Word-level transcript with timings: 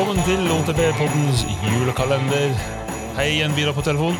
Velkommen 0.00 0.24
til 0.24 0.46
OTB-poddens 0.48 1.40
julekalender. 1.60 2.52
Hei 3.18 3.26
igjen, 3.34 3.52
Vidar 3.52 3.74
på 3.76 3.82
telefon. 3.84 4.14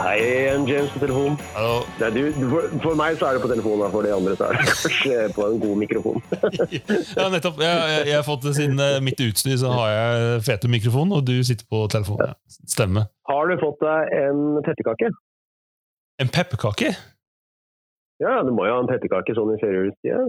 Hei 0.00 0.16
igjen, 0.18 0.64
James 0.66 0.88
på 0.90 1.02
telefon. 1.04 1.36
Hallo. 1.54 1.76
Nei, 2.00 2.08
du, 2.16 2.48
for, 2.50 2.66
for 2.82 2.98
meg 2.98 3.20
så 3.20 3.28
er 3.28 3.38
det 3.38 3.42
på 3.44 3.50
telefonen, 3.52 3.84
og 3.86 3.92
for 3.94 4.02
de 4.02 4.10
andre 4.16 4.32
så 4.40 4.48
er 4.48 4.58
det 4.58 4.64
kanskje 4.72 5.20
på 5.36 5.46
en 5.46 5.62
god 5.62 5.78
mikrofon. 5.84 6.18
Ja, 7.20 7.28
nettopp. 7.36 7.62
Jeg, 7.62 7.84
jeg, 7.92 8.00
jeg 8.10 8.16
har 8.16 8.26
fått 8.26 8.48
Siden 8.58 8.82
eh, 8.82 8.96
mitt 9.10 9.22
utstyr 9.28 9.54
så 9.62 9.70
har 9.76 9.92
jeg 9.92 10.42
fete 10.48 10.72
mikrofon, 10.74 11.14
og 11.14 11.22
du 11.30 11.36
sitter 11.46 11.70
på 11.70 11.84
telefonen. 11.94 12.34
Ja. 12.34 12.58
Stemme. 12.74 13.06
Har 13.30 13.46
du 13.46 13.54
fått 13.62 13.78
deg 13.86 14.12
en 14.24 14.42
pettekake? 14.66 15.12
En 16.26 16.34
pepperkake? 16.34 16.96
Ja, 18.26 18.42
du 18.42 18.50
må 18.58 18.66
jo 18.66 18.74
ha 18.74 18.82
en 18.82 18.90
pepperkake 18.90 19.38
sånn 19.38 19.54
i 19.54 19.62
førjulstida. 19.62 20.26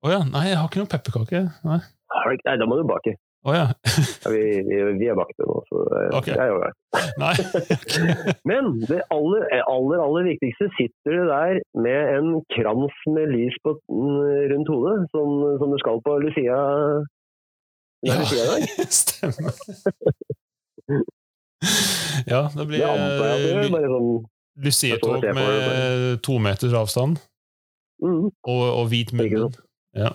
Å 0.00 0.16
ja. 0.16 0.24
Nei, 0.32 0.48
jeg 0.48 0.62
har 0.62 0.72
ikke 0.72 0.80
noen 0.86 0.92
pepperkake. 0.96 1.44
Nei. 1.68 1.82
Har 2.18 2.28
du 2.30 2.36
ikke- 2.38 2.48
Nei, 2.50 2.56
da 2.60 2.66
må 2.70 2.76
du 2.80 2.84
bake. 2.88 3.14
Oh, 3.46 3.54
ja. 3.54 3.66
Ja, 4.24 4.30
vi, 4.34 4.40
vi, 4.66 4.78
vi 4.98 5.06
er 5.08 5.14
bakte 5.16 5.46
nå, 5.46 5.60
så 5.70 5.82
det, 5.92 6.00
Ok. 6.18 6.26
det 6.26 6.40
er 6.42 6.48
jo. 6.50 6.56
Nei. 7.22 7.34
Men 8.50 8.72
det 8.90 8.98
aller, 9.14 9.44
aller, 9.62 10.02
aller 10.04 10.26
viktigste 10.32 10.68
sitter 10.78 11.14
du 11.20 11.22
der 11.30 11.60
med 11.86 12.00
en 12.16 12.32
krans 12.56 12.96
med 13.14 13.30
lys 13.34 13.56
på, 13.64 13.76
mm, 13.86 14.18
rundt 14.52 14.72
hodet, 14.74 14.96
som, 15.14 15.38
som 15.62 15.70
du 15.72 15.78
skal 15.84 16.02
på 16.04 16.18
Lucia. 16.24 16.58
I. 18.02 18.10
Stemmer. 18.94 19.54
Ja, 22.30 22.42
det 22.54 22.66
blir 22.68 22.78
jeg 22.78 22.90
eh, 22.94 23.88
sånn 23.90 24.10
Lucia-tog 24.62 25.24
Jeg 25.26 25.34
med 25.34 26.20
to 26.26 26.36
meters 26.42 26.74
avstand 26.78 27.18
mm, 28.02 28.28
og, 28.30 28.62
og 28.78 28.84
hvit 28.92 29.10
munn. 29.14 29.50
Ja. 29.98 30.12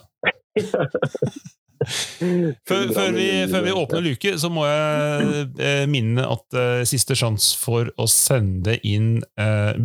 Før, 2.70 2.88
før, 2.94 3.12
vi, 3.16 3.28
før 3.52 3.66
vi 3.66 3.76
åpner 3.76 4.04
luke, 4.06 4.34
så 4.40 4.50
må 4.54 4.66
jeg 4.68 5.44
eh, 5.60 5.84
minne 5.90 6.26
at 6.26 6.58
eh, 6.58 6.82
siste 6.88 7.18
sjanse 7.18 7.58
for 7.60 7.92
å 8.00 8.08
sende 8.10 8.78
inn 8.88 9.18
eh, 9.40 9.76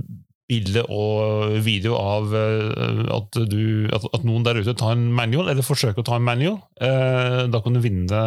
bilde 0.48 0.84
og 0.94 1.58
video 1.64 1.96
av 1.98 2.32
eh, 2.36 3.02
at, 3.14 3.40
du, 3.50 3.88
at, 3.94 4.06
at 4.16 4.24
noen 4.28 4.46
der 4.46 4.60
ute 4.62 4.76
tar 4.78 4.94
en 4.96 5.10
manual, 5.14 5.50
eller 5.50 5.66
forsøker 5.66 6.04
å 6.04 6.08
ta 6.08 6.16
en 6.18 6.28
manual. 6.28 6.60
Eh, 6.80 7.42
da 7.50 7.62
kan 7.64 7.76
du 7.76 7.82
vinne 7.84 8.22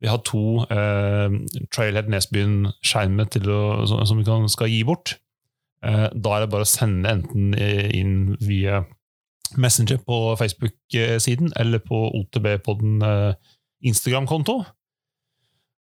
Vi 0.00 0.08
har 0.08 0.22
to 0.24 0.62
Trailhead 1.74 2.08
Nesbyen-skjermer 2.08 3.28
som 3.84 4.16
vi 4.16 4.24
kan, 4.24 4.48
skal 4.48 4.70
gi 4.72 4.80
bort. 4.88 5.18
Da 5.80 6.32
er 6.32 6.40
det 6.40 6.48
bare 6.52 6.64
å 6.64 6.68
sende 6.68 7.12
enten 7.12 7.52
inn 7.52 8.14
via 8.40 8.80
Messenger 9.58 9.98
på 10.06 10.36
Facebook-siden 10.40 11.52
eller 11.58 11.78
på 11.82 12.02
OTB-podden 12.20 13.00
eh, 13.06 13.34
Instagram-konto. 13.90 14.60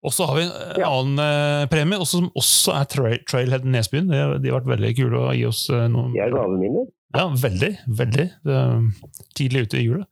Og 0.07 0.13
så 0.15 0.27
har 0.29 0.37
vi 0.39 0.45
en 0.45 0.81
Ja. 0.83 0.91
annen 0.93 1.19
eh, 1.19 1.67
premie, 1.73 1.99
også, 1.99 2.21
som 2.21 2.31
også 2.39 2.75
er 2.79 2.85
tra 2.93 3.11
Trailhead 3.27 3.65
Nesbyen. 3.67 4.07
De, 4.13 4.21
de 4.45 4.53
har 4.53 4.61
vært 4.61 4.71
veldig 4.77 4.93
kule 4.99 5.19
å 5.19 5.33
gi 5.35 5.47
oss 5.49 5.65
eh, 5.73 5.87
noen 5.91 6.13
De 6.15 6.21
er 6.23 6.31
gavene. 6.35 6.85
Ja, 7.17 7.27
veldig. 7.33 7.73
Veldig. 7.99 8.27
Er 8.45 8.83
tidlig 9.39 9.67
ute 9.67 9.79
i 9.81 9.87
jula. 9.87 10.05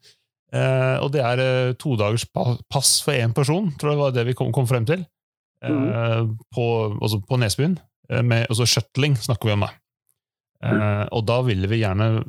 Eh, 0.54 0.96
og 1.02 1.12
det 1.14 1.22
er 1.26 1.42
eh, 1.42 1.72
todagers 1.78 2.24
pa 2.32 2.56
pass 2.70 2.96
for 3.04 3.12
én 3.18 3.34
person, 3.36 3.70
tror 3.78 3.92
jeg 3.92 4.00
var 4.00 4.12
det 4.14 4.24
vi 4.30 4.34
kom, 4.38 4.52
kom 4.54 4.66
frem 4.70 4.86
til. 4.88 5.04
Eh, 5.64 6.20
på, 6.54 6.66
altså 7.00 7.20
på 7.28 7.38
Nesbyen. 7.42 7.78
Eh, 8.10 8.22
med, 8.22 8.46
altså 8.50 8.66
shuttling 8.66 9.14
snakker 9.20 9.50
vi 9.52 9.56
om, 9.58 9.66
da. 9.66 9.72
Eh, 10.64 11.04
og 11.12 11.26
da 11.28 11.38
ville 11.44 11.68
vi 11.70 11.82
gjerne 11.82 12.24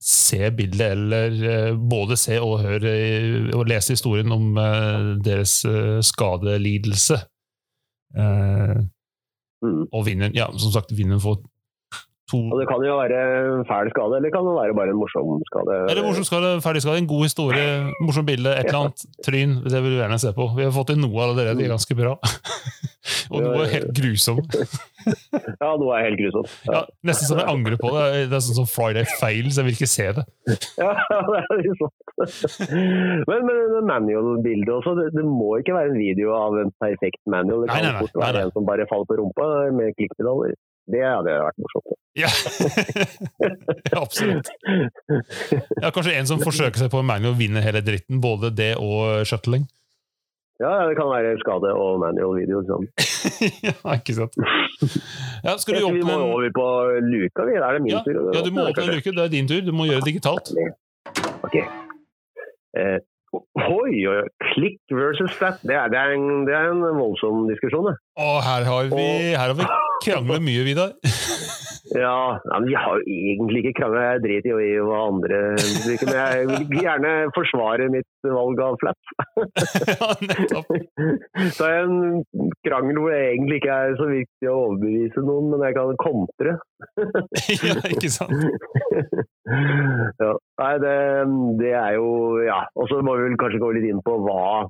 se 0.00 0.50
bildet, 0.50 0.94
eller 0.94 1.34
eh, 1.50 1.74
både 1.76 2.16
se 2.16 2.38
og 2.40 2.62
høre 2.64 2.94
og 3.52 3.66
lese 3.68 3.92
historien 3.96 4.32
om 4.32 4.56
eh, 4.56 5.10
deres 5.24 5.60
eh, 5.68 6.00
skadelidelse. 6.04 7.20
Mm. 9.60 9.84
og 9.92 10.00
vinneren, 10.02 10.32
ja, 10.34 10.48
som 10.58 10.72
sagt, 10.74 10.90
vinneren 10.98 11.20
får 11.22 11.36
to 12.30 12.40
Og 12.40 12.56
det 12.58 12.66
kan 12.66 12.82
jo 12.82 12.96
være 12.98 13.20
fæl 13.68 13.90
skade, 13.92 14.18
eller 14.18 14.32
kan 14.34 14.46
det 14.48 14.54
være 14.56 14.76
bare 14.78 14.90
en 14.94 14.98
morsom 14.98 15.42
skade? 15.46 15.76
Eller 15.92 16.06
morsom 16.06 16.26
skade, 16.26 16.50
ferdig 16.64 16.82
skade, 16.82 16.98
en 16.98 17.10
god 17.12 17.28
historie, 17.28 17.66
morsomt 18.00 18.26
bilde, 18.26 18.50
et 18.56 18.66
eller 18.66 18.80
annet. 18.80 19.04
Tryn, 19.26 19.56
det 19.62 19.82
vil 19.84 19.94
du 19.94 20.00
gjerne 20.00 20.18
se 20.18 20.32
på. 20.34 20.48
Vi 20.56 20.66
har 20.66 20.74
fått 20.74 20.94
inn 20.94 21.04
noe 21.04 21.22
allerede, 21.26 21.54
det 21.60 21.68
er 21.68 21.74
ganske 21.76 21.98
bra. 21.98 22.16
Og 23.30 23.44
noe 23.44 23.66
helt 23.70 23.92
grusom. 23.96 24.40
Ja, 25.60 25.70
nå 25.80 25.86
er 25.96 26.02
helt 26.04 26.18
grusom. 26.20 26.46
Ja, 26.68 26.82
nesten 27.08 27.30
som 27.30 27.38
jeg 27.40 27.48
angrer 27.48 27.78
på 27.80 27.88
det. 27.94 28.26
Det 28.28 28.36
er 28.36 28.42
sånn 28.44 28.58
som 28.58 28.66
Friday 28.68 29.06
Fail, 29.20 29.48
så 29.48 29.62
jeg 29.62 29.68
vil 29.68 29.76
ikke 29.78 29.88
se 29.88 30.06
det. 30.18 30.24
Ja, 30.80 30.90
det 31.30 31.38
er 31.40 31.62
litt 31.62 31.80
sånn. 31.80 31.94
Men, 33.30 33.46
men 33.48 33.78
manual-bildet 33.88 34.72
også, 34.74 34.92
det, 34.98 35.06
det 35.16 35.24
må 35.24 35.54
ikke 35.60 35.76
være 35.78 35.94
en 35.94 36.00
video 36.00 36.34
av 36.36 36.58
en 36.60 36.72
perfekt 36.82 37.20
manual. 37.24 37.64
Det 37.64 37.72
Nei, 37.72 37.78
kan 37.78 37.86
nei, 37.86 37.94
nei, 37.96 38.04
fort 38.04 38.20
være 38.20 38.26
nei, 38.26 38.42
nei. 38.42 38.50
en 38.50 38.56
som 38.58 38.68
bare 38.68 38.88
faller 38.90 39.08
på 39.08 39.18
rumpa 39.22 39.48
med 39.78 39.96
klikkpedaler. 39.96 40.56
Det 40.90 41.02
hadde 41.06 41.40
vært 41.46 41.60
morsomt. 41.62 41.98
Ja, 42.18 42.30
ja 43.92 44.00
absolutt. 44.04 44.48
Ja, 45.80 45.90
kanskje 45.94 46.16
en 46.18 46.28
som 46.28 46.42
forsøker 46.42 46.82
seg 46.82 46.90
på 46.92 47.00
en 47.00 47.08
manual 47.08 47.36
vinner 47.38 47.64
hele 47.64 47.82
dritten, 47.86 48.20
både 48.22 48.50
det 48.52 48.74
og 48.82 49.22
shuttling. 49.28 49.68
Ja, 50.60 50.72
det 50.88 50.94
kan 50.98 51.08
være 51.08 51.38
skade 51.40 51.68
og 51.82 52.00
manual-video. 52.04 52.60
Liksom. 52.60 52.82
ja, 53.68 53.74
ikke 53.96 54.14
sant. 54.18 54.34
Ja, 55.46 55.54
skal 55.60 55.74
du 55.74 55.80
jobbe 55.86 56.00
med 56.00 56.04
vi 56.04 56.08
må 56.10 56.16
over 56.32 56.50
på 56.60 56.66
luka, 57.12 57.46
vi. 57.48 57.54
Er 57.56 57.72
det 57.76 57.82
min 57.86 57.94
ja, 57.94 58.02
tur? 58.04 58.18
ja, 58.34 58.42
du 58.44 58.50
må 58.52 58.66
åpne 58.68 58.84
en 58.88 58.94
luke. 58.96 59.14
Det 59.16 59.24
er 59.24 59.32
din 59.36 59.48
tur. 59.48 59.62
Du 59.68 59.72
må 59.72 59.88
gjøre 59.88 60.04
det 60.04 60.10
digitalt. 60.12 60.52
Ok. 61.46 61.56
Eh, 62.80 62.98
oi, 63.80 63.94
oi, 64.12 64.20
klikk 64.52 64.80
versus 65.00 65.32
flat. 65.38 65.64
Det 65.64 65.76
er, 65.80 65.88
det, 65.92 65.98
er 66.02 66.18
en, 66.18 66.44
det 66.48 66.54
er 66.60 66.74
en 66.74 66.84
voldsom 66.98 67.46
diskusjon, 67.48 67.88
det. 67.88 67.96
Og 68.20 68.36
her 68.44 68.68
har 68.68 68.92
vi, 68.92 69.06
her 69.40 69.48
har 69.48 69.56
vi 69.56 69.68
kranglet 70.04 70.44
mye, 70.44 70.64
Vidar. 70.66 70.96
Ja, 71.94 72.40
men 72.44 72.68
vi 72.68 72.74
har 72.74 72.98
jo 72.98 73.02
egentlig 73.10 73.62
ikke 73.64 73.80
krangla. 73.80 74.02
Jeg 74.12 74.22
driter 74.22 74.52
jo 74.52 74.58
i 74.62 74.74
hva 74.86 74.98
andre 75.08 75.38
bruker, 75.58 76.06
men 76.06 76.18
jeg 76.20 76.44
vil 76.70 76.84
gjerne 76.84 77.12
forsvare 77.34 77.88
mitt 77.90 78.28
valg 78.36 78.62
av 78.62 78.76
flat. 78.82 79.14
ja, 79.90 80.10
nettopp. 80.22 80.70
Så 81.56 81.66
er 81.66 81.80
en 81.80 82.22
krangel 82.66 83.00
hvor 83.00 83.10
det 83.10 83.22
egentlig 83.32 83.58
ikke 83.58 83.78
er 83.86 83.96
så 83.98 84.06
viktig 84.10 84.50
å 84.50 84.58
overbevise 84.68 85.24
noen, 85.26 85.50
men 85.50 85.66
jeg 85.66 85.78
kan 85.80 85.98
kontre. 86.04 86.54
ja, 87.66 87.76
ikke 87.90 88.12
sant? 88.12 88.46
ja. 90.22 90.32
Nei, 90.62 90.74
det, 90.84 90.96
det 91.64 91.74
er 91.74 91.96
jo 91.98 92.10
Ja. 92.46 92.62
Og 92.78 92.86
så 92.90 93.00
må 93.02 93.16
vi 93.18 93.26
vel 93.26 93.40
kanskje 93.40 93.62
gå 93.62 93.72
litt 93.74 93.88
inn 93.90 94.02
på 94.04 94.14
hva, 94.22 94.68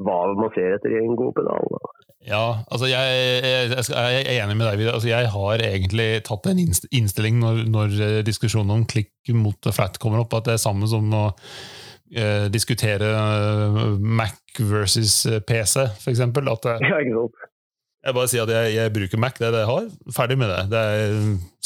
hva 0.00 0.18
man 0.38 0.52
ser 0.56 0.78
etter 0.78 0.96
i 0.96 1.02
en 1.02 1.18
god 1.18 1.36
pedal. 1.36 1.68
da. 1.76 1.95
Ja, 2.26 2.64
altså 2.66 2.88
jeg, 2.90 3.18
jeg, 3.44 3.68
jeg, 3.70 4.22
er 4.26 4.40
enig 4.42 4.56
med 4.58 4.66
deg, 4.66 4.80
Vidar. 4.80 4.96
Altså 4.98 5.10
jeg 5.12 5.28
har 5.30 5.62
egentlig 5.62 6.08
tatt 6.26 6.48
en 6.50 6.58
innstilling 6.58 7.36
når, 7.38 7.60
når 7.70 7.92
eh, 8.02 8.22
diskusjonen 8.26 8.72
om 8.74 8.86
klikk 8.90 9.30
mot 9.30 9.68
flat 9.70 10.00
kommer 10.02 10.24
opp, 10.24 10.34
at 10.34 10.48
det 10.48 10.56
er 10.56 10.62
samme 10.64 10.88
som 10.90 11.06
å 11.14 11.22
eh, 11.30 12.48
diskutere 12.50 13.12
eh, 13.12 13.78
Mac 14.02 14.58
versus 14.58 15.20
eh, 15.30 15.38
PC, 15.38 15.84
eksempel. 16.10 16.50
At 16.50 16.66
jeg, 16.82 17.14
bare 18.10 18.26
sier 18.32 18.42
at 18.42 18.54
jeg, 18.56 18.74
jeg 18.74 18.94
bruker 18.96 19.22
Mac, 19.22 19.38
det 19.38 19.46
er 19.46 19.54
det 19.54 19.62
jeg 19.62 19.70
har. 19.70 19.86
Ferdig 20.18 20.40
med 20.42 20.50
det. 20.50 20.58
Det 20.74 20.82
er 20.82 21.14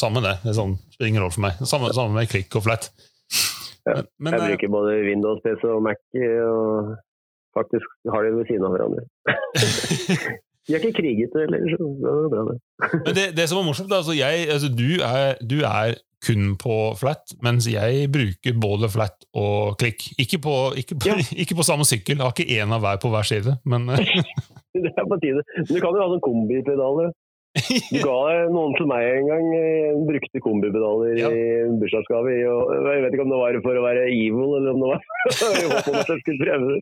samme 0.02 0.24
det. 0.26 0.36
det 0.44 0.52
er 0.52 0.58
sånn, 0.60 0.76
spiller 0.92 1.14
ingen 1.14 1.24
rolle 1.24 1.38
for 1.38 1.46
meg. 1.46 1.64
Samme, 1.72 1.94
samme 1.96 2.20
med 2.20 2.28
klikk 2.28 2.60
og 2.60 2.68
flat. 2.68 2.90
Ja, 3.88 3.96
Men, 4.20 4.36
Jeg 4.36 4.58
bruker 4.58 4.74
både 4.76 5.00
Windows 5.08 5.40
PC 5.40 5.64
og 5.72 5.80
Mac, 5.88 6.04
og 6.20 6.92
faktisk 7.56 8.12
har 8.12 8.28
de 8.28 8.36
ved 8.36 8.52
siden 8.52 8.68
av 8.68 8.76
hverandre. 8.76 9.08
De 10.70 10.76
er 10.76 10.84
ikke 10.84 11.00
krigete 11.00 11.42
heller, 11.42 11.64
så 11.72 11.88
det 11.98 12.10
er 12.12 12.28
bra 12.30 12.44
det. 12.46 12.56
Men 13.06 13.16
det, 13.16 13.24
det 13.38 13.48
som 13.50 13.58
er 13.58 13.66
morsomt, 13.66 13.92
altså, 13.92 14.14
jeg, 14.14 14.46
altså 14.54 14.70
du, 14.70 14.86
er, 15.02 15.34
du 15.42 15.56
er 15.66 15.98
kun 16.26 16.54
på 16.60 16.76
flat, 17.00 17.34
mens 17.42 17.66
jeg 17.70 18.06
bruker 18.12 18.58
både 18.60 18.90
flat 18.92 19.26
og 19.34 19.78
klikk. 19.80 20.04
Ikke 20.20 20.38
på, 20.38 20.54
ikke 20.76 20.94
på, 20.94 21.08
Ja. 21.10 21.16
ikke 21.42 21.56
på 21.58 21.66
samme 21.66 21.86
sykkel, 21.88 22.20
jeg 22.20 22.26
har 22.26 22.34
ikke 22.36 22.60
én 22.60 22.76
av 22.76 22.84
hver 22.84 23.00
på 23.02 23.10
hver 23.10 23.26
side. 23.26 23.56
Men 23.64 23.88
eh, 23.96 24.14
Det 24.76 24.92
er 24.94 25.08
på 25.10 25.18
tide. 25.24 25.42
Men 25.56 25.66
du 25.72 25.80
kan 25.80 25.96
jo 25.96 26.04
ha 26.04 26.08
sånn 26.12 26.24
kombipedaler. 26.28 27.10
Du 27.50 27.96
ga 27.98 28.16
noen 28.54 28.76
til 28.78 28.86
meg 28.86 29.02
en 29.10 29.26
gang. 29.26 29.46
eh, 29.58 29.96
brukte 30.06 30.38
kombipedaler 30.44 31.16
Ja. 31.18 31.30
i 31.34 31.64
bursdagsgave. 31.80 32.30
Jeg 32.38 33.00
vet 33.02 33.16
ikke 33.16 33.24
om 33.26 33.32
det 33.32 33.40
var 33.40 33.58
for 33.64 33.74
å 33.80 33.82
være 33.82 34.04
evil, 34.06 34.52
eller 34.60 34.70
om 34.70 34.84
det 34.84 34.90
var 34.92 35.00
i 35.58 35.64
håp 35.66 35.88
om 35.90 35.98
at 35.98 36.12
jeg 36.12 36.20
skulle 36.22 36.44
prøve 36.44 36.68
det 36.70 36.78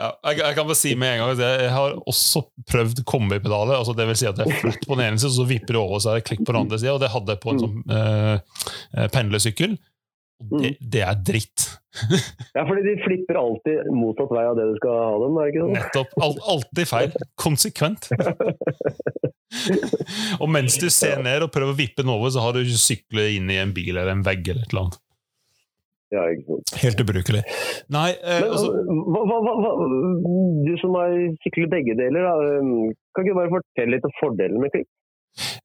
ja, 0.00 0.08
jeg, 0.24 0.38
jeg 0.40 0.56
kan 0.56 0.66
bare 0.68 0.78
si 0.80 0.94
med 0.98 1.12
en 1.14 1.20
gang 1.22 1.30
at 1.36 1.42
jeg 1.44 1.70
har 1.76 1.94
også 2.10 2.42
prøvd 2.72 3.04
kombipedaler. 3.08 3.76
Altså 3.78 3.94
det 3.96 4.08
vil 4.10 4.18
si 4.18 4.26
at 4.30 4.40
det 4.40 4.48
er 4.48 4.58
flatt 4.64 4.82
på 4.88 4.96
den 4.98 5.04
ene 5.12 5.20
siden, 5.22 5.36
så 5.38 5.46
vipper 5.48 5.76
det 5.78 5.82
over, 5.84 6.02
så 6.02 6.10
er 6.10 6.18
det 6.20 6.26
klikk 6.28 6.42
på 6.42 6.52
den 6.56 6.62
andre 6.64 6.80
siden. 6.82 6.96
Og 6.98 7.02
det 7.04 7.12
hadde 7.14 7.36
jeg 7.36 7.42
på 7.44 7.54
en 7.54 7.62
sånn 7.62 7.78
eh, 7.94 8.34
eh, 8.98 9.08
pendlersykkel. 9.14 9.78
Og 10.38 10.60
det, 10.62 10.76
det 10.80 11.02
er 11.06 11.20
dritt. 11.26 11.66
Ja, 12.54 12.62
fordi 12.62 12.84
de 12.84 12.92
flipper 13.02 13.38
alltid 13.40 13.88
motsatt 13.90 14.30
vei 14.30 14.44
av 14.46 14.54
det 14.58 14.68
du 14.68 14.76
skal 14.78 14.94
ha 14.94 15.16
dem, 15.18 15.38
er 15.38 15.48
det 15.48 15.50
ikke 15.50 15.64
sånn? 15.64 15.72
Nettopp. 15.74 16.12
Alt, 16.22 16.38
alltid 16.52 16.90
feil. 16.90 17.16
Konsekvent. 17.42 18.08
og 20.42 20.46
mens 20.54 20.78
du 20.78 20.86
ser 20.94 21.18
ned 21.24 21.42
og 21.42 21.50
prøver 21.54 21.74
å 21.74 21.78
vippe 21.78 22.04
den 22.04 22.14
over, 22.14 22.30
så 22.30 22.44
har 22.44 22.54
du 22.54 22.62
syklet 22.70 23.34
inn 23.38 23.50
i 23.50 23.58
en 23.58 23.74
bil 23.74 23.96
eller 23.96 24.12
en 24.14 24.22
vegg 24.26 24.46
eller 24.46 24.62
et 24.62 24.74
eller 24.74 24.84
annet. 24.86 25.00
Ja, 26.14 26.22
ikke 26.32 26.54
sant. 26.54 26.74
Helt 26.80 27.02
ubrukelig. 27.02 27.42
Nei, 27.92 28.08
eh, 28.16 28.40
Men, 28.40 28.52
altså, 28.54 28.70
hva, 28.88 29.24
hva, 29.28 29.40
hva, 29.44 29.56
hva, 29.60 29.72
du 30.64 30.72
som 30.80 30.96
har 30.96 31.16
syklet 31.44 31.72
begge 31.72 31.96
deler, 31.98 32.24
da, 32.24 32.62
um, 32.62 32.94
kan 33.12 33.26
ikke 33.26 33.34
du 33.34 33.40
bare 33.42 33.54
fortelle 33.58 33.96
litt 33.96 34.08
om 34.08 34.14
fordelen 34.20 34.62
med 34.62 34.72
klikk? 34.76 34.88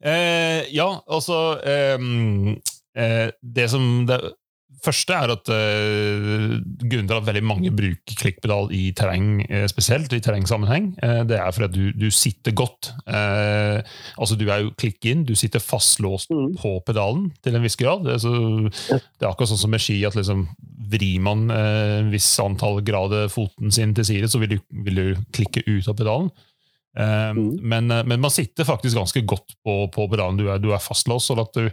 eh, 0.03 0.65
ja, 0.75 0.89
altså 1.07 1.37
ehm, 1.65 2.57
eh, 2.97 3.31
Det 3.41 3.69
som 3.71 4.03
det 4.05 4.19
første 4.83 5.15
er 5.15 5.31
at 5.33 5.49
uh, 5.51 6.53
grunnen 6.83 7.09
til 7.09 7.17
at 7.17 7.27
veldig 7.27 7.43
mange 7.47 7.71
bruker 7.75 8.17
klikkpedal 8.19 8.69
i 8.75 8.83
terreng, 8.97 9.41
uh, 9.47 9.63
spesielt 9.71 10.13
i 10.15 10.21
terrengsammenheng, 10.23 10.91
uh, 11.03 11.21
det 11.29 11.39
er 11.39 11.51
fordi 11.55 11.69
at 11.69 11.75
du, 11.75 11.85
du 12.05 12.09
sitter 12.13 12.51
godt. 12.51 12.91
Altså 13.07 14.35
Du 14.39 14.45
er 14.49 14.63
jo 14.63 14.73
klikk 14.79 15.05
inn, 15.09 15.23
du 15.27 15.35
sitter 15.39 15.63
fastlåst 15.63 16.31
Mm. 16.33 16.53
på 16.57 16.77
pedalen 16.87 17.27
til 17.43 17.55
en 17.55 17.63
viss 17.63 17.75
grad. 17.79 18.03
Det 18.05 18.15
er, 18.15 18.21
så, 18.23 18.31
det 18.97 19.25
er 19.25 19.29
akkurat 19.29 19.51
sånn 19.51 19.61
som 19.65 19.73
med 19.73 19.81
ski, 19.83 19.99
at 20.07 20.15
liksom 20.17 20.47
vrir 20.93 21.19
man 21.23 21.45
uh, 21.51 21.99
en 21.99 22.11
viss 22.13 22.29
antall 22.41 22.81
grader 22.85 23.29
foten 23.33 23.71
sin 23.73 23.93
til 23.97 24.07
side, 24.07 24.29
så 24.31 24.41
vil 24.41 24.55
du, 24.55 24.57
vil 24.85 24.99
du 24.99 25.21
klikke 25.35 25.63
ut 25.67 25.87
av 25.87 25.97
pedalen. 25.99 26.31
Eh, 26.93 27.33
Mm. 27.33 27.57
men, 27.61 27.91
eh, 27.91 28.03
men 28.05 28.21
man 28.21 28.29
sitter 28.31 28.67
faktisk 28.67 28.95
ganske 28.95 29.21
godt 29.25 29.55
på, 29.65 29.87
på 29.91 30.07
pedalen. 30.11 30.37
Du 30.37 30.49
er, 30.49 30.59
du 30.61 30.71
er 30.73 30.83
fastlåst. 30.83 31.31
sånn 31.31 31.41
at 31.41 31.53
du, 31.53 31.69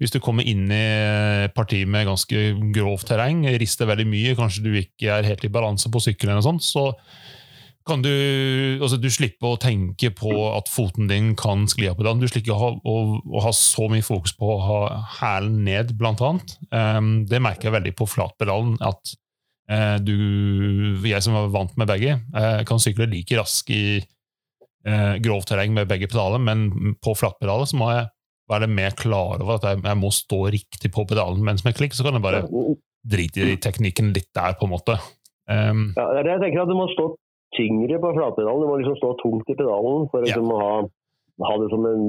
hvis 0.00 0.14
du 0.14 0.18
kommer 0.20 0.46
inn 0.48 0.70
i 0.72 1.48
partiet 1.52 1.88
med 1.88 2.06
ganske 2.08 2.72
grovt 2.72 3.06
terreng, 3.10 3.44
rister 3.60 3.86
veldig 3.86 4.06
mye, 4.08 4.34
kanskje 4.38 4.64
du 4.64 4.72
ikke 4.80 5.18
er 5.18 5.28
helt 5.28 5.44
i 5.44 5.52
balanse 5.52 5.90
på 5.92 6.00
sykkelen, 6.00 6.32
eller 6.36 6.46
sånt, 6.46 6.64
så 6.64 6.90
kan 7.84 7.98
du 8.00 8.78
altså 8.80 8.94
Du 9.00 9.08
slipper 9.10 9.56
å 9.56 9.58
tenke 9.58 10.12
på 10.14 10.30
at 10.56 10.68
foten 10.70 11.08
din 11.10 11.32
kan 11.34 11.66
skli 11.66 11.88
av 11.90 11.96
pedalen. 11.98 12.20
Du 12.22 12.28
slipper 12.30 12.54
å 12.54 12.60
ha, 12.60 12.68
å, 12.78 12.94
å 13.18 13.42
ha 13.42 13.50
så 13.56 13.88
mye 13.90 14.04
fokus 14.06 14.36
på 14.38 14.46
å 14.46 14.60
ha 14.62 14.80
hælen 15.18 15.64
ned, 15.66 15.90
blant 15.98 16.22
annet. 16.22 16.54
Um, 16.70 17.26
det 17.26 17.42
merker 17.42 17.68
jeg 17.68 17.76
veldig 17.76 17.94
på 17.98 18.06
flatpedalen. 18.06 18.76
at 18.80 19.14
uh, 19.68 19.98
du, 19.98 20.14
Jeg 21.02 21.22
som 21.26 21.34
er 21.34 21.50
vant 21.52 21.74
med 21.76 21.90
begge, 21.90 22.20
uh, 22.36 22.62
kan 22.68 22.78
sykle 22.78 23.10
like 23.10 23.34
rask 23.36 23.68
i 23.74 24.00
eh, 24.86 25.14
grovt 25.22 25.50
terreng 25.50 25.74
med 25.76 25.88
begge 25.90 26.08
pedaler, 26.10 26.42
men 26.42 26.96
på 27.02 27.14
flatpedaler 27.18 27.68
så 27.70 27.78
må 27.80 27.90
jeg 27.92 28.06
være 28.50 28.68
mer 28.68 28.94
klar 28.98 29.40
over 29.40 29.56
at 29.56 29.66
jeg, 29.68 29.82
jeg 29.86 29.98
må 30.00 30.10
stå 30.12 30.40
riktig 30.52 30.90
på 30.92 31.06
pedalen. 31.08 31.42
Mens 31.46 31.64
med 31.64 31.76
klikk 31.78 31.94
så 31.96 32.04
kan 32.06 32.18
jeg 32.18 32.24
bare 32.24 32.42
drite 33.02 33.46
i 33.48 33.58
teknikken 33.62 34.12
litt 34.14 34.30
der, 34.36 34.56
på 34.58 34.68
en 34.68 34.74
måte. 34.74 34.98
Um, 35.50 35.92
Ja, 35.96 36.06
er 36.20 36.28
jeg 36.34 36.42
tenker 36.44 36.62
at 36.62 36.70
Du 36.70 36.76
må 36.78 36.86
stå 36.92 37.12
tyngre 37.56 37.98
på 38.00 38.12
flatpedalen. 38.16 38.62
Du 38.62 38.68
må 38.70 38.78
liksom 38.80 38.98
stå 39.00 39.14
tungt 39.22 39.48
i 39.50 39.56
pedalen 39.58 40.06
for 40.12 40.22
å 40.22 40.26
Ja. 40.26 40.34
liksom 40.36 40.52
ha, 40.56 40.72
ha 41.48 41.54
det 41.62 41.70
som 41.72 41.86
en, 41.88 42.04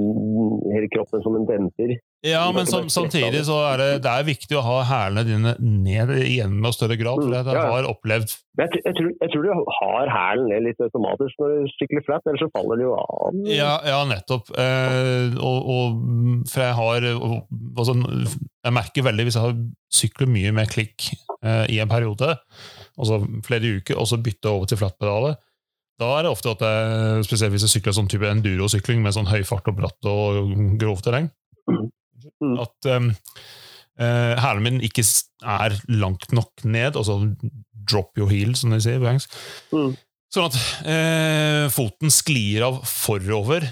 hele 0.72 0.90
kroppen 0.94 1.24
som 1.26 1.36
en 1.40 1.48
demper. 1.50 1.98
Ja, 2.24 2.44
men 2.56 2.68
som, 2.70 2.86
samtidig 2.88 3.42
så 3.50 3.58
er 3.68 3.82
det, 3.82 3.88
det 4.06 4.12
er 4.12 4.24
viktig 4.24 4.56
å 4.56 4.62
ha 4.64 4.78
hælene 4.88 5.26
dine 5.28 5.52
ned 5.60 6.14
i 6.24 6.38
med 6.48 6.72
større 6.76 6.96
grad. 7.00 7.20
For 7.20 7.34
jeg 7.36 7.44
Mm, 7.44 7.58
ja. 7.58 7.64
har 7.74 7.88
opplevd 7.90 8.32
jeg, 8.32 8.80
jeg, 8.86 8.94
tror, 8.96 9.10
jeg 9.20 9.32
tror 9.34 9.44
du 9.44 9.72
har 9.76 10.12
hælen 10.14 10.48
ned 10.48 10.64
litt 10.68 10.82
automatisk 10.86 11.42
når 11.42 11.54
du 11.54 11.72
sykler 11.74 12.04
flatt, 12.06 12.28
ellers 12.30 12.44
så 12.46 12.50
faller 12.54 12.80
du 12.80 12.84
jo 12.86 12.94
av. 12.96 13.40
Ja, 13.50 13.74
ja 13.90 14.00
nettopp. 14.08 14.52
Eh, 14.56 15.36
og, 15.36 15.72
og, 15.74 15.98
for 16.52 16.64
jeg 16.64 16.78
har 16.80 17.08
altså, 17.10 17.96
Jeg 17.98 18.76
merker 18.78 19.08
veldig 19.10 19.26
hvis 19.28 19.40
jeg 19.40 19.48
har 19.50 19.58
syklet 19.94 20.32
mye 20.32 20.54
med 20.56 20.72
klikk 20.72 21.10
eh, 21.44 21.66
i 21.74 21.82
en 21.84 21.92
periode, 21.92 22.38
altså 22.96 23.20
flere 23.44 23.74
uker, 23.82 23.98
og 24.00 24.08
så 24.08 24.22
bytter 24.24 24.54
over 24.54 24.70
til 24.72 24.80
flatpedaler. 24.80 25.36
Da 26.00 26.14
er 26.18 26.26
det 26.26 26.32
ofte 26.34 26.54
at 26.56 26.64
jeg, 26.66 27.26
spesielt 27.28 27.54
hvis 27.54 27.68
jeg 27.68 27.76
sykler 27.76 27.98
sånn 28.00 28.08
type 28.10 28.32
endurosykling 28.32 29.04
med 29.04 29.14
sånn 29.18 29.30
høy 29.30 29.42
fart 29.48 29.68
og 29.70 29.76
bratt 29.78 30.10
og 30.10 30.56
grovt 30.82 31.06
terreng, 31.10 31.28
Mm. 32.42 32.56
at 32.64 32.90
um, 32.96 33.12
uh, 34.02 34.34
hælen 34.42 34.66
min 34.66 34.82
ikke 34.84 35.06
er 35.44 35.78
langt 35.88 36.34
nok 36.34 36.66
ned, 36.66 36.98
altså 36.98 37.20
drop 37.90 38.18
your 38.18 38.32
heel, 38.32 38.56
som 38.56 38.74
de 38.74 38.82
sier 38.84 39.00
på 39.02 39.12
engelsk. 39.12 39.38
Mm. 39.76 39.94
Sånn 40.34 40.50
at 40.50 40.60
uh, 40.88 41.72
foten 41.74 42.14
sklir 42.14 42.66
av 42.66 42.82
forover. 42.90 43.68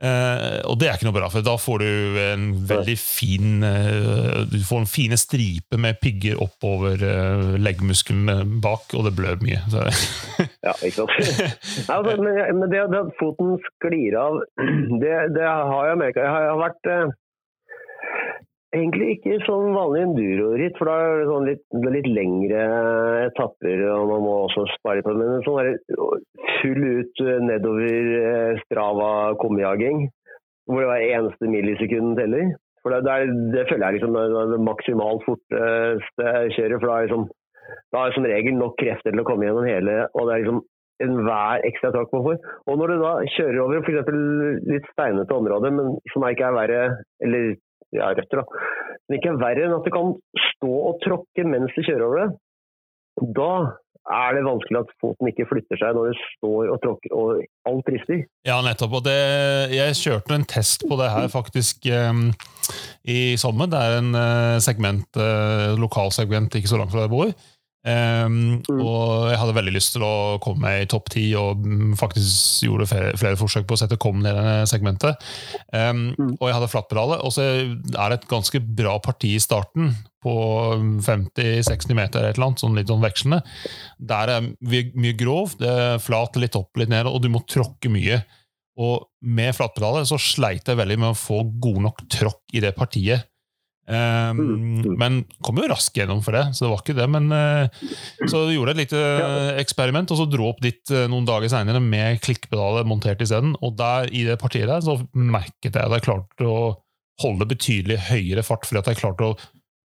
Uh, 0.00 0.62
og 0.64 0.78
det 0.80 0.86
er 0.88 0.94
ikke 0.96 1.10
noe 1.10 1.16
bra, 1.18 1.26
for 1.28 1.44
da 1.44 1.58
får 1.60 1.82
du 1.82 2.18
en 2.22 2.44
veldig 2.64 2.94
fin 2.96 3.58
uh, 3.60 4.46
Du 4.48 4.56
får 4.64 4.78
en 4.80 4.88
fine 4.88 5.18
striper 5.20 5.76
med 5.76 5.98
pigger 6.00 6.40
oppover 6.40 7.04
uh, 7.04 7.50
leggmuskelen 7.60 8.54
bak, 8.64 8.94
og 8.96 9.04
det 9.04 9.12
blør 9.18 9.42
mye. 9.44 9.60
Så, 9.68 9.84
Ja, 10.66 10.72
ikke 10.78 11.02
sant. 11.02 11.12
Nei, 11.20 11.98
altså, 11.98 12.16
men, 12.22 12.64
det, 12.72 12.80
det 12.94 13.02
at 13.02 13.12
foten 13.20 13.58
sklir 13.66 14.16
av, 14.22 14.40
det, 15.02 15.16
det 15.36 15.44
har 15.44 15.90
jeg 15.90 16.00
merka. 16.06 16.24
Jeg 16.24 16.46
jeg 16.46 16.54
har 16.54 16.62
vært 16.62 16.90
egentlig 18.74 19.16
ikke 19.16 19.40
sånn 19.46 19.74
vanlig 19.74 20.04
enduro-ritt, 20.06 20.78
for 20.78 20.90
da 20.90 20.94
er 21.02 21.20
det 21.20 21.28
sånn 21.30 21.48
litt, 21.48 21.64
litt 21.96 22.08
lengre 22.10 22.62
etapper, 23.26 23.84
og 23.96 24.06
man 24.12 24.24
må 24.26 24.36
også 24.46 24.66
spare 24.76 25.04
på 25.04 25.14
det. 25.14 25.26
Men 25.26 25.44
sånn 25.46 25.60
der, 25.60 25.76
full 26.60 26.86
ut 26.86 27.22
eh, 27.24 27.42
nedover 27.48 28.10
eh, 28.20 28.62
Strava 28.64 29.10
kommejaging, 29.42 30.06
hvor 30.70 30.84
det 30.84 30.90
hver 30.92 31.06
eneste 31.18 31.50
millisekund 31.50 32.18
teller. 32.20 32.54
For 32.80 32.94
det, 32.94 33.02
det, 33.04 33.38
det 33.52 33.66
føler 33.68 33.86
jeg 33.86 33.98
liksom 33.98 34.16
er 34.16 34.52
det 34.54 34.64
maksimalt 34.64 35.24
forteste 35.26 36.34
jeg 36.36 36.54
kjører, 36.56 36.78
for 36.78 36.88
da 36.88 36.96
er 36.96 37.08
liksom 37.08 37.28
da 37.94 38.02
er 38.02 38.14
som 38.14 38.26
regel 38.26 38.56
nok 38.58 38.76
krefter 38.80 39.12
til 39.12 39.22
å 39.22 39.26
komme 39.26 39.46
gjennom 39.46 39.66
hele, 39.66 40.04
og 40.14 40.26
det 40.26 40.34
er 40.34 40.44
liksom 40.44 40.62
enhver 41.00 41.64
ekstra 41.68 41.90
tak 41.94 42.12
man 42.14 42.24
får. 42.26 42.38
Og 42.68 42.78
når 42.78 42.92
du 42.92 43.02
da 43.02 43.12
kjører 43.34 43.60
over 43.62 43.82
f.eks. 43.82 44.10
litt 44.68 44.88
steinete 44.92 45.36
områder, 45.36 45.74
men 45.76 45.94
som 46.12 46.26
ikke 46.28 46.48
er 46.48 46.56
verre, 46.56 46.80
eller 47.24 47.54
ja, 47.96 48.10
røtter, 48.16 48.42
da, 48.42 48.64
men 49.08 49.18
ikke 49.18 49.32
er 49.32 49.42
verre 49.42 49.66
enn 49.66 49.76
at 49.76 49.86
du 49.86 49.92
kan 49.94 50.16
stå 50.52 50.72
og 50.90 50.98
tråkke 51.04 51.46
mens 51.48 51.74
du 51.76 51.82
kjører 51.82 52.06
over 52.06 52.20
det, 52.22 52.28
da 53.36 53.52
er 54.10 54.34
det 54.36 54.46
vanskelig 54.46 54.80
at 54.80 54.92
foten 55.02 55.28
ikke 55.30 55.46
flytter 55.50 55.78
seg 55.78 55.94
når 55.96 56.10
du 56.10 56.20
står 56.36 56.70
og 56.72 56.78
tråkker 56.82 57.14
og 57.14 57.42
alt 57.68 57.90
rister. 57.92 58.22
Ja, 58.48 58.58
nettopp. 58.64 58.96
Og 58.98 59.04
det, 59.06 59.18
jeg 59.76 59.98
kjørte 60.00 60.36
en 60.38 60.48
test 60.48 60.86
på 60.88 60.98
det 60.98 61.10
her 61.12 61.28
faktisk 61.30 61.86
um, 61.92 62.28
i 63.04 63.36
sommer. 63.40 63.70
Det 63.70 63.80
er 63.80 63.98
en 64.00 64.10
uh, 64.16 64.56
segment, 64.62 65.06
uh, 65.20 65.76
lokalsegment 65.78 66.56
ikke 66.58 66.72
så 66.72 66.80
langt 66.80 66.94
fra 66.94 67.04
der 67.04 67.10
jeg 67.10 67.16
bor. 67.16 67.34
Um, 67.80 68.58
Og 68.76 69.19
jeg 69.32 69.40
hadde 69.40 69.56
veldig 69.56 69.74
lyst 69.74 69.94
til 69.96 70.04
å 70.06 70.14
komme 70.42 70.66
meg 70.66 70.84
i 70.84 70.90
topp 70.90 71.10
ti, 71.14 71.24
og 71.38 71.64
mm, 71.64 71.96
faktisk 72.00 72.66
gjorde 72.66 72.88
flere, 72.90 73.36
forsøk 73.40 73.68
på 73.68 73.78
å 73.78 73.82
sette 73.82 74.00
kom 74.00 74.20
ned 74.24 74.36
i 74.36 74.46
det 74.46 74.70
segmentet. 74.70 75.30
Um, 75.72 76.10
Mm. 76.20 76.34
Og 76.38 76.48
jeg 76.48 76.56
hadde 76.56 76.70
flatpedaler. 76.72 77.22
Og 77.24 77.34
så 77.34 77.46
er 77.46 78.12
det 78.12 78.18
et 78.18 78.28
ganske 78.30 78.60
bra 78.80 78.96
parti 79.02 79.34
i 79.36 79.42
starten, 79.42 79.94
på 80.20 80.34
50-60 81.00 81.96
meter, 81.96 82.26
et 82.26 82.36
eller 82.36 82.50
annet, 82.50 82.60
sånn 82.60 82.76
litt 82.76 82.90
sånn 82.92 83.00
vekslende. 83.00 83.40
Der 84.10 84.34
er 84.34 84.50
mye, 84.60 84.90
mye 84.92 85.16
grov, 85.16 85.54
det 85.60 85.70
er 85.70 86.02
flat 86.02 86.36
litt 86.40 86.58
opp, 86.58 86.76
litt 86.80 86.92
ned, 86.92 87.08
og 87.08 87.22
du 87.24 87.30
må 87.32 87.40
tråkke 87.48 87.92
mye. 87.92 88.20
Og 88.80 89.08
med 89.24 89.54
flatpedaler 89.56 90.04
så 90.08 90.20
sleit 90.20 90.68
jeg 90.68 90.78
veldig 90.78 90.98
med 91.00 91.14
å 91.14 91.18
få 91.18 91.42
god 91.60 91.80
nok 91.88 92.04
tråkk 92.12 92.56
i 92.56 92.62
det 92.64 92.74
partiet. 92.76 93.29
Um, 93.90 94.40
Mm. 94.80 94.96
Men 95.00 95.16
kom 95.44 95.58
jo 95.58 95.68
raskt 95.70 95.96
gjennom 95.98 96.20
for 96.24 96.36
det, 96.36 96.44
så 96.54 96.64
det 96.64 96.70
var 96.70 96.82
ikke 96.82 96.96
det. 96.96 97.06
Men 97.10 97.26
uh, 97.34 97.66
så 98.30 98.44
gjorde 98.52 98.72
jeg 98.72 98.76
et 98.76 98.82
lite 98.84 99.00
uh, 99.00 99.50
eksperiment, 99.60 100.12
og 100.14 100.20
så 100.20 100.26
dro 100.30 100.50
opp 100.52 100.60
dit 100.64 100.92
uh, 100.94 101.06
noen 101.10 101.26
dager 101.28 101.50
seinere 101.52 101.82
med 101.82 102.20
klikkpedaler 102.24 102.86
montert 102.88 103.22
isteden. 103.24 103.56
Og 103.66 103.74
der, 103.80 104.10
i 104.14 104.24
det 104.28 104.38
partiet 104.42 104.70
der 104.70 104.84
så 104.84 104.98
merket 105.12 105.74
jeg 105.74 105.82
at 105.82 105.96
jeg 105.96 106.06
klarte 106.06 106.46
å 106.48 106.60
holde 107.20 107.48
betydelig 107.50 107.98
høyere 108.08 108.44
fart, 108.46 108.68
fordi 108.68 108.80
at 108.80 108.92
jeg 108.92 109.00
klarte 109.02 109.32
å 109.32 109.38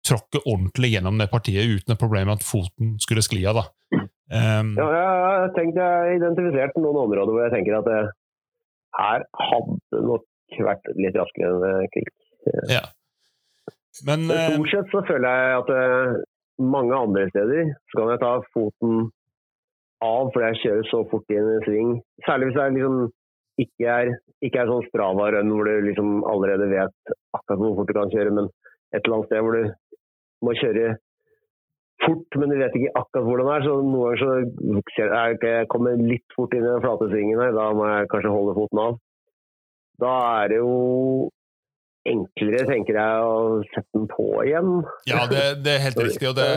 tråkke 0.07 0.43
ordentlig 0.43 0.93
gjennom 0.97 1.21
det 1.21 1.31
partiet 1.31 1.69
uten 1.71 1.95
et 1.95 2.01
problem 2.01 2.29
med 2.29 2.41
at 2.41 2.47
foten 2.47 2.97
skulle 3.03 3.23
skli 3.25 3.45
av. 3.49 3.63
da. 3.63 4.03
Um, 4.33 4.75
Ja, 4.81 4.89
jeg 4.97 5.07
har 5.07 5.55
tenkt, 5.57 5.79
jeg 5.79 5.85
har 5.85 6.11
identifisert 6.17 6.77
noen 6.81 7.05
områder 7.05 7.33
hvor 7.33 7.45
jeg 7.47 7.55
tenker 7.55 7.79
at 7.79 7.89
det 7.89 8.01
her 8.99 9.25
hadde 9.39 10.03
nok 10.11 10.59
vært 10.67 10.91
litt 10.99 11.17
raskere 11.17 11.53
enn 11.55 11.69
eh, 11.71 11.87
klikk. 11.95 12.13
ja. 12.73 12.83
Men 14.09 14.25
uh, 14.31 14.47
Stort 14.55 14.71
sett 14.73 14.93
så 14.93 15.03
føler 15.09 15.29
jeg 15.29 15.57
at 15.61 15.73
eh, 15.77 16.15
mange 16.63 16.97
andre 16.97 17.27
steder 17.29 17.75
så 17.91 17.99
kan 17.99 18.13
jeg 18.15 18.23
ta 18.23 18.33
foten 18.55 19.03
av 20.03 20.31
fordi 20.33 20.49
jeg 20.49 20.61
kjører 20.63 20.89
så 20.89 21.03
fort 21.11 21.33
i 21.35 21.39
en 21.39 21.67
sving. 21.67 21.93
Særlig 22.27 22.49
hvis 22.49 22.59
jeg 22.59 22.77
liksom 22.77 22.97
ikke 23.63 23.95
er, 24.01 24.11
ikke 24.43 24.63
er 24.63 24.71
sånn 24.71 24.89
Strava-rønn 24.89 25.53
hvor 25.53 25.69
du 25.69 25.87
liksom 25.87 26.23
allerede 26.27 26.71
vet 26.73 27.15
akkurat 27.37 27.61
hvor 27.61 27.77
fort 27.79 27.91
du 27.93 27.97
kan 27.99 28.13
kjøre, 28.15 28.35
men 28.39 28.49
et 28.93 29.03
eller 29.03 29.19
annet 29.19 29.31
sted 29.31 29.45
hvor 29.45 29.59
du 29.59 29.69
må 30.43 30.55
kjøre 30.59 30.87
fort, 32.03 32.41
men 32.41 32.51
du 32.51 32.59
vet 32.59 32.81
ikke 32.81 32.95
akkurat 32.99 33.29
hvordan 33.29 33.51
det 33.51 33.55
er. 33.55 33.67
Så 33.69 33.77
noen 33.77 33.93
ganger 34.01 34.23
så 34.25 34.33
jeg, 35.13 35.39
jeg 35.45 35.71
kommer 35.71 35.95
jeg 35.95 36.09
litt 36.17 36.37
fort 36.37 36.57
inn 36.57 36.65
i 36.65 36.73
den 36.73 36.83
flate 36.83 37.11
svingen 37.13 37.45
her, 37.45 37.55
da 37.57 37.69
må 37.77 37.87
jeg 37.93 38.11
kanskje 38.15 38.35
holde 38.35 38.57
foten 38.59 38.83
av. 38.87 38.99
Da 40.03 40.17
er 40.41 40.51
det 40.51 40.59
jo 40.65 40.75
enklere, 42.09 42.65
tenker 42.67 42.97
jeg, 42.99 43.27
å 43.27 43.61
sette 43.71 43.87
den 43.95 44.09
på 44.11 44.27
igjen. 44.47 44.73
Ja, 45.07 45.27
det, 45.31 45.43
det 45.63 45.77
er 45.77 45.85
helt 45.85 46.01
riktig. 46.03 46.29
og 46.33 46.37
Det, 46.39 46.49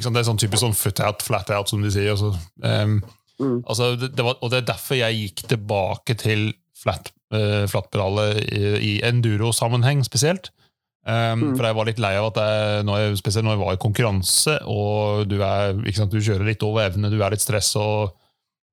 sant, 0.00 0.14
det 0.16 0.22
er 0.22 0.28
sånn 0.30 0.40
typisk 0.40 0.62
sånn 0.64 0.76
foot 0.78 1.02
out, 1.04 1.24
flat 1.26 1.50
out, 1.52 1.68
som 1.68 1.84
de 1.84 1.92
sier. 1.94 2.14
Altså, 2.16 2.32
um, 2.64 2.98
Mm. 3.34 3.64
altså, 3.66 3.96
det, 3.98 4.22
var, 4.22 4.36
og 4.46 4.50
det 4.52 4.60
er 4.60 4.66
derfor 4.68 4.94
jeg 4.94 5.16
gikk 5.18 5.40
tilbake 5.50 6.14
til 6.22 6.52
flat, 6.78 7.08
uh, 7.34 7.64
flatpedaler 7.66 8.38
i, 8.46 8.60
i 8.78 8.92
enduro-sammenheng 9.02 10.04
spesielt. 10.06 10.52
Um, 11.02 11.40
Mm. 11.50 11.56
For 11.58 11.66
jeg 11.66 11.76
var 11.76 11.88
litt 11.90 11.98
lei 11.98 12.12
av 12.16 12.28
at 12.30 12.38
jeg, 12.38 12.84
når 12.86 13.00
jeg, 13.02 13.16
spesielt 13.18 13.44
når 13.44 13.56
jeg 13.56 13.62
var 13.64 13.74
i 13.74 13.80
konkurranse, 13.82 14.54
og 14.70 15.26
du, 15.28 15.34
er, 15.42 15.74
ikke 15.82 15.98
sant, 15.98 16.14
du 16.14 16.22
kjører 16.22 16.46
litt 16.46 16.62
over 16.62 16.86
evne, 16.86 17.10
du 17.10 17.18
er 17.20 17.34
litt 17.34 17.42
stress 17.42 17.74
og 17.76 18.14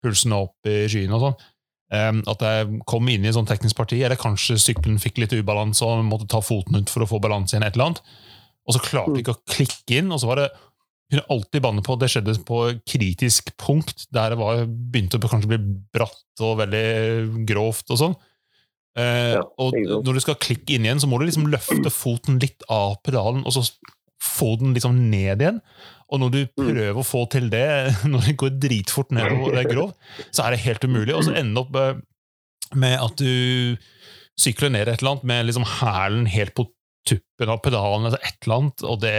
pulsen 0.06 0.32
er 0.38 0.46
opp 0.46 0.70
i 0.70 0.78
skyene 0.94 1.18
og 1.18 1.26
sånn, 1.26 1.42
at 1.92 2.44
jeg 2.46 2.82
kom 2.88 3.08
inn 3.12 3.26
i 3.26 3.28
en 3.32 3.36
sånn 3.36 3.50
teknisk 3.50 3.76
parti, 3.76 3.98
eller 4.00 4.20
kanskje 4.20 4.56
sykkelen 4.62 5.00
fikk 5.02 5.18
litt 5.20 5.34
ubalanse 5.36 5.84
og 5.84 6.06
måtte 6.08 6.30
ta 6.32 6.40
foten 6.40 6.80
ut 6.80 6.90
for 6.90 7.04
å 7.04 7.10
få 7.10 7.20
balanse 7.24 7.56
igjen 7.56 7.66
et 7.68 7.76
eller 7.76 7.90
annet, 7.92 8.04
og 8.68 8.76
så 8.78 8.84
klarte 8.86 9.18
jeg 9.18 9.26
ikke 9.26 9.36
å 9.36 9.42
klikke 9.52 9.98
inn, 10.00 10.12
og 10.14 10.22
så 10.22 10.30
var 10.30 10.44
det 10.44 10.50
kunne 11.12 11.28
alltid 11.34 11.64
banne 11.66 11.84
på 11.84 11.96
at 11.98 12.04
det 12.04 12.10
skjedde 12.14 12.38
på 12.48 12.58
kritisk 12.88 13.52
punkt, 13.60 14.06
der 14.16 14.32
det 14.32 14.40
var, 14.40 14.62
begynte 14.66 15.20
å 15.20 15.32
kanskje 15.32 15.52
bli 15.52 15.60
bratt 15.92 16.44
og 16.46 16.62
veldig 16.62 17.46
grovt 17.50 17.92
og 17.92 18.00
sånn. 18.00 18.16
Eh, 18.96 19.34
Ja, 19.36 19.44
og 19.60 19.76
når 19.76 20.14
du 20.14 20.22
skal 20.24 20.40
klikke 20.40 20.78
inn 20.78 20.88
igjen, 20.88 21.02
så 21.04 21.10
må 21.12 21.20
du 21.20 21.26
liksom 21.28 21.50
løfte 21.52 21.92
foten 21.92 22.40
litt 22.40 22.64
av 22.72 23.02
pedalen, 23.04 23.44
og 23.44 23.56
så 23.56 23.66
få 24.22 24.54
den 24.62 24.72
liksom 24.78 25.10
ned 25.12 25.42
igjen. 25.44 25.60
Og 26.12 26.20
når 26.20 26.32
du 26.34 26.40
Mm. 26.60 26.68
prøver 26.74 26.98
å 27.00 27.06
få 27.08 27.22
til 27.32 27.50
det, 27.50 27.64
når 28.12 28.26
det 28.28 28.38
går 28.38 28.58
dritfort 28.60 29.12
nedover 29.16 29.48
og 29.48 29.56
det 29.56 29.62
er 29.66 29.72
grov, 29.74 29.94
så 30.32 30.44
er 30.46 30.52
det 30.56 30.64
helt 30.66 30.84
umulig. 30.84 31.16
Og 31.16 31.24
så 31.28 31.36
ender 31.40 31.56
det 31.56 31.64
opp 31.64 31.76
eh, 31.80 32.02
med 32.76 32.98
at 33.00 33.16
du 33.18 33.78
sykler 34.40 34.72
ned 34.74 34.88
et 34.88 35.00
eller 35.02 35.12
annet 35.16 35.24
med 35.32 35.46
liksom 35.50 35.66
hælen 35.80 36.26
helt 36.32 36.54
på 36.58 36.68
tuppen 37.08 37.50
av 37.50 37.62
pedalen, 37.66 38.06
eller 38.10 38.22
et 38.24 38.38
eller 38.46 38.58
annet, 38.62 38.84
og 38.88 39.00
det 39.02 39.16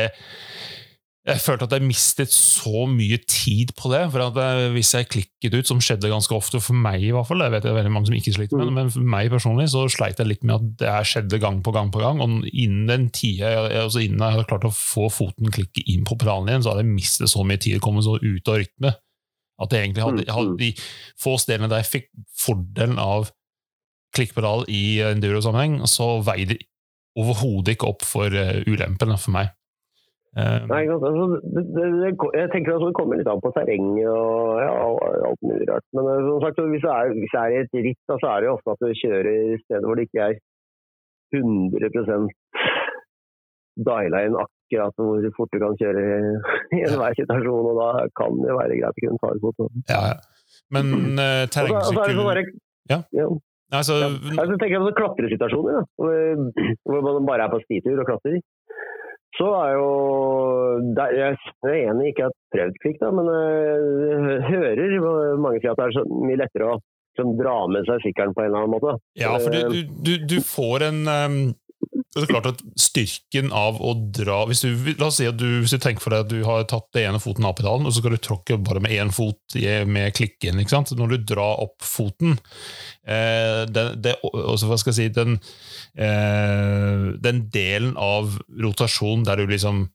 jeg 1.23 1.39
følte 1.39 1.67
at 1.69 1.75
jeg 1.77 1.85
mistet 1.87 2.33
så 2.35 2.83
mye 2.91 3.17
tid 3.31 3.71
på 3.79 3.91
det. 3.93 4.01
for 4.11 4.25
at 4.27 4.73
Hvis 4.75 4.91
jeg 4.97 5.07
klikket 5.09 5.55
ut, 5.55 5.67
som 5.69 5.79
skjedde 5.79 6.11
ganske 6.11 6.35
ofte 6.35 6.59
for 6.61 6.75
meg, 6.75 7.01
i 7.03 7.13
hvert 7.15 7.29
fall, 7.29 7.39
jeg 7.45 7.53
vet 7.55 7.63
det 7.63 7.71
er 7.71 7.77
veldig 7.79 7.93
mange 7.95 8.07
som 8.11 8.17
ikke 8.17 8.35
sliter 8.35 8.59
med 8.59 8.67
det, 8.67 8.73
Mm. 8.73 8.81
men 8.81 8.91
for 8.91 9.01
meg 9.15 9.31
personlig 9.31 9.69
så 9.71 9.85
sleit 9.89 10.19
jeg 10.19 10.27
litt 10.27 10.43
med 10.43 10.57
at 10.57 10.77
det 10.83 11.07
skjedde 11.07 11.39
gang 11.41 11.63
på 11.63 11.73
gang 11.73 11.93
på 11.93 12.01
gang. 12.03 12.21
Og 12.21 12.43
innen 12.51 12.87
den 12.89 13.09
tida, 13.11 13.47
jeg- 13.71 13.83
altså 13.85 14.03
innen 14.03 14.19
jeg 14.19 14.33
hadde 14.35 14.49
klart 14.51 14.67
å 14.67 14.75
få 14.75 15.07
foten 15.13 15.47
klikke 15.53 15.85
inn 15.87 16.05
på 16.05 16.19
pedalen 16.19 16.49
igjen, 16.49 16.63
så 16.65 16.75
hadde 16.75 16.83
jeg 16.87 16.97
mistet 16.97 17.29
så 17.31 17.45
mye 17.47 17.61
tid, 17.61 17.81
kommet 17.81 18.03
så 18.03 18.19
ut 18.21 18.49
av 18.49 18.59
rytme, 18.59 18.95
at 19.63 19.71
jeg 19.71 19.95
egentlig 19.95 20.03
hadde, 20.03 20.25
Mm, 20.27 20.35
hadde 20.35 20.59
de 20.59 20.73
få 21.23 21.39
stedene 21.39 21.69
der 21.69 21.83
jeg 21.83 22.03
fikk 22.03 22.09
fordelen 22.37 22.99
av 22.99 23.31
klikkpedal 24.13 24.65
i 24.69 24.99
enduro-sammenheng, 24.99 25.83
så 25.87 26.23
veide 26.25 26.49
det 26.59 26.67
overhodet 27.17 27.77
ikke 27.77 27.89
opp 27.89 28.03
for 28.03 28.27
eh, 28.27 28.63
ulempene 28.67 29.17
for 29.21 29.31
meg. 29.31 29.51
Eh, 30.33 30.63
Nei. 30.65 30.85
Altså, 30.89 31.25
det, 31.55 31.63
det, 31.77 31.87
jeg 32.41 32.51
tenker 32.55 32.73
altså 32.75 32.89
det 32.89 32.97
kommer 32.97 33.19
litt 33.21 33.29
an 33.29 33.43
på 33.45 33.53
terrenget 33.53 34.09
og 34.09 34.63
ja, 34.65 34.71
alt 35.29 35.43
mulig 35.45 35.67
rart. 35.69 35.85
Men 35.93 36.09
eh, 36.09 36.23
som 36.29 36.41
sagt, 36.45 36.63
hvis 36.73 36.87
det 36.87 36.95
er, 36.95 37.13
hvis 37.19 37.35
det 37.35 37.43
er 37.43 37.57
et 37.59 37.77
ritt, 37.89 38.01
da, 38.09 38.17
så 38.23 38.31
er 38.31 38.41
det 38.41 38.49
jo 38.49 38.55
ofte 38.57 38.73
at 38.73 38.81
du 38.81 39.01
kjører 39.03 39.61
steder 39.67 39.87
hvor 39.89 40.01
det 40.01 40.09
ikke 40.09 40.31
er 40.31 40.41
100 41.37 42.33
diala 43.83 44.25
inn 44.27 44.35
akkurat 44.37 44.99
hvor 45.01 45.29
fort 45.37 45.53
du 45.53 45.61
kan 45.61 45.79
kjøre 45.81 46.03
i 46.77 46.83
enhver 46.87 47.17
situasjon. 47.21 47.71
Og 47.73 47.81
da 47.81 48.09
kan 48.17 48.41
det 48.41 48.57
være 48.57 48.81
greit 48.81 49.01
å 49.01 49.05
kunne 49.05 49.23
ta 49.23 49.33
det 49.37 49.45
fort. 49.45 49.65
Ja, 49.93 50.03
ja. 50.13 50.21
Men 50.73 50.93
uh, 51.21 51.45
derre 51.53 52.45
Ja. 52.91 52.99
ja. 53.17 53.29
altså, 53.73 53.95
Ja. 54.01 54.09
Jeg 54.41 54.57
tenker 54.57 54.75
jeg 54.77 54.85
på 54.85 54.97
klatresituasjoner, 55.01 55.79
da, 55.79 55.85
hvor 56.89 57.07
man 57.09 57.29
bare 57.29 57.47
er 57.47 57.53
på 57.53 57.61
stitur 57.65 58.01
og 58.01 58.09
klatrer. 58.09 58.41
Så 59.39 59.49
er 59.57 59.75
jo 59.79 59.91
Jeg 60.99 61.37
er 61.65 61.77
enig 61.89 62.13
ikke 62.13 62.29
har 62.29 62.35
prøvd 62.53 62.81
Kvikk, 62.85 63.05
men 63.17 63.31
jeg 63.33 64.41
hører 64.51 65.37
mange 65.41 65.63
si 65.63 65.71
at 65.71 65.79
det 65.79 65.87
er 65.89 65.95
så 65.97 66.05
mye 66.11 66.41
lettere 66.43 66.73
å 66.75 66.81
sånn, 67.19 67.35
dra 67.39 67.55
med 67.73 67.89
seg 67.89 68.05
sykkelen 68.07 68.35
på 68.37 68.45
en 68.45 68.51
eller 68.51 68.65
annen 68.65 68.75
måte. 68.75 68.95
Ja, 69.21 69.33
for 69.41 69.53
du, 69.53 69.61
du, 69.73 69.97
du, 70.05 70.13
du 70.35 70.39
får 70.45 70.87
en 70.89 71.01
um, 71.09 71.41
Det 72.13 72.27
er 72.27 72.29
klart 72.29 72.49
at 72.51 72.59
styrken 72.77 73.49
av 73.57 73.79
å 73.81 73.95
dra 74.13 74.43
hvis 74.49 74.61
du, 74.67 74.91
La 75.01 75.07
oss 75.09 75.17
si 75.17 75.25
at 75.29 75.39
du, 75.41 75.47
hvis 75.63 75.73
du 75.73 75.79
tenker 75.81 76.05
for 76.05 76.13
deg 76.13 76.27
at 76.27 76.33
du 76.33 76.43
har 76.45 76.67
tatt 76.69 76.91
det 76.93 77.07
ene 77.09 77.21
foten 77.23 77.47
av 77.49 77.55
pedalen, 77.57 77.87
og 77.89 77.95
så 77.95 78.03
skal 78.03 78.13
du 78.17 78.21
tråkke 78.21 78.59
bare 78.61 78.83
med 78.85 78.93
én 78.93 79.13
fot 79.15 79.57
med 79.89 80.13
klikken. 80.19 80.61
ikke 80.61 80.75
sant? 80.75 80.93
Når 80.99 81.15
du 81.15 81.31
drar 81.33 81.63
opp 81.65 81.81
foten 81.81 82.37
eh, 83.09 83.63
det, 83.65 83.87
det, 84.05 84.19
også, 84.29 84.69
Hva 84.69 84.77
skal 84.83 84.93
jeg 84.93 84.99
si 84.99 85.15
den, 85.17 85.39
eh, 85.97 87.07
den 87.25 87.47
delen 87.55 87.97
av 87.97 88.37
rotasjonen 88.61 89.25
der 89.29 89.41
du 89.41 89.49
liksom 89.49 89.87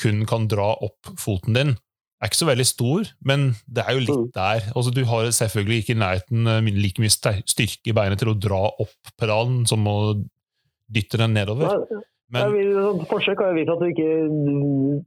kun 0.00 0.24
kan 0.26 0.46
dra 0.50 0.72
opp 0.82 1.10
foten 1.22 1.54
din, 1.54 1.74
er 2.22 2.30
ikke 2.30 2.40
så 2.40 2.48
veldig 2.48 2.64
stor, 2.66 3.08
men 3.26 3.50
det 3.66 3.82
er 3.84 3.94
jo 3.94 4.04
litt 4.06 4.14
Mm. 4.14 4.30
der. 4.34 4.70
Altså, 4.74 4.90
du 4.94 5.04
har 5.04 5.26
selvfølgelig 5.30 5.82
ikke 5.82 5.94
i 5.94 6.00
nærheten 6.00 6.46
eh, 6.46 6.70
like 6.72 7.02
mye 7.02 7.12
styrke 7.12 7.90
i 7.90 7.96
beinet 7.96 8.22
til 8.22 8.30
å 8.32 8.38
dra 8.38 8.62
opp 8.70 9.12
pedalen 9.20 9.66
som 9.66 9.84
å 9.86 9.98
dytte 10.94 11.20
den 11.20 11.34
nedover. 11.36 11.78
Nei, 12.34 12.40
Men, 12.40 12.54
vil, 12.56 12.70
sånn, 12.72 13.02
forsøk 13.06 13.42
har 13.42 13.50
jo 13.52 13.56
vist 13.58 13.70
at 13.70 13.82
du 13.82 13.90
ikke 13.90 14.06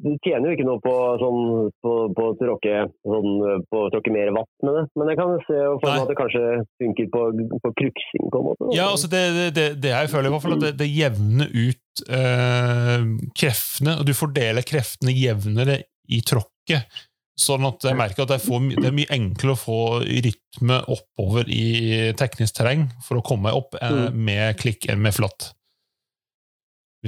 Du 0.06 0.12
tjener 0.24 0.46
jo 0.48 0.54
ikke 0.54 0.68
noe 0.68 0.80
på, 0.84 0.94
sånn, 1.20 1.40
på, 1.84 1.94
på, 2.16 2.28
tråkke, 2.40 2.84
sånn, 3.10 3.32
på 3.74 3.82
å 3.82 3.90
tråkke 3.92 4.14
mer 4.14 4.30
vatt 4.36 4.52
med 4.64 4.78
det. 4.78 4.84
Men 5.02 5.10
jeg 5.12 5.20
kan 5.20 5.34
se 5.48 5.58
for 5.66 5.88
meg 5.90 6.04
at 6.06 6.12
det 6.12 6.18
kanskje 6.20 6.44
funker 6.84 7.10
på, 7.16 7.24
på 7.66 7.74
kruksing, 7.82 8.30
på 8.32 8.40
en 8.44 8.48
måte. 8.52 8.70
ja, 8.78 8.86
altså 8.94 9.10
det, 9.12 9.24
det, 9.58 9.68
det, 9.82 9.92
jeg 9.96 10.14
føler 10.14 10.30
i 10.30 10.36
hvert 10.36 10.46
fall 10.46 10.56
at 10.60 10.64
det, 10.68 10.72
det 10.84 10.90
jevner 10.94 11.52
ut 11.58 12.06
eh, 12.22 13.10
kreftene, 13.42 13.98
og 13.98 14.08
du 14.08 14.14
fordeler 14.16 14.70
kreftene 14.70 15.18
jevnere 15.18 15.82
i 16.08 16.22
tråkket. 16.22 17.02
Sånn 17.38 17.66
at 17.68 17.84
jeg 17.86 17.98
merker 17.98 18.24
at 18.24 18.32
jeg 18.34 18.42
får, 18.46 18.64
det 18.78 18.88
er 18.90 18.96
mye 18.98 19.14
enklere 19.14 19.54
å 19.54 19.60
få 19.62 19.82
rytme 20.06 20.80
oppover 20.90 21.50
i 21.54 22.08
teknisk 22.18 22.56
terreng 22.58 22.88
for 23.06 23.20
å 23.20 23.26
komme 23.26 23.54
opp 23.58 23.78
eh, 23.82 23.94
Mm. 24.08 24.24
med 24.30 24.58
klikk 24.62 24.88
enn 24.90 25.02
med 25.04 25.14
flatt. 25.18 25.52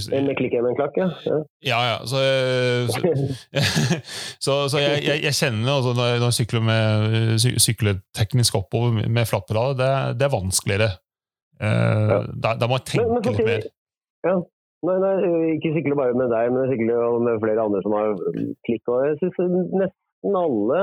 Med 0.07 0.35
klikk, 0.39 0.53
en 0.59 0.75
klakk, 0.77 0.95
ja. 1.01 1.07
ja. 1.71 1.79
ja. 1.91 1.97
Så, 2.11 2.21
så, 2.93 3.01
så, 4.45 4.53
så 4.71 4.77
jeg, 4.81 5.03
jeg, 5.07 5.23
jeg 5.27 5.33
kjenner 5.39 5.73
altså, 5.75 5.93
når, 5.97 6.07
jeg, 6.25 6.33
sykler, 6.39 6.63
med, 6.69 7.39
sykler 7.65 7.99
teknisk 8.17 8.55
oppover 8.59 8.95
med- 9.09 9.27
flatpedal, 9.29 9.75
det, 9.79 9.89
det 10.19 10.25
er 10.29 10.35
vanskeligere. 10.37 10.89
Eh, 11.59 12.07
Ja. 12.13 12.21
da, 12.43 12.55
da 12.61 12.67
må 12.71 12.79
jeg 12.79 13.01
Men- 13.01 13.13
men 13.17 13.23
tenke 13.25 13.43
litt 13.43 13.51
mer. 13.51 13.67
Ja. 14.29 14.37
Nei, 14.87 14.95
nei, 15.03 15.13
ikke 15.57 15.73
sykle 15.75 15.95
bare 15.99 16.13
med 16.15 16.29
deg, 16.31 16.53
men 16.55 16.61
jeg 16.63 16.77
sykler 16.77 17.19
med 17.25 17.41
flere 17.43 17.63
andre 17.67 17.81
som 17.83 17.91
har 17.97 18.13
klikk. 18.63 18.83
Og 18.87 19.01
jeg 19.09 19.17
syns 19.19 19.39
nesten 19.75 20.37
alle, 20.39 20.79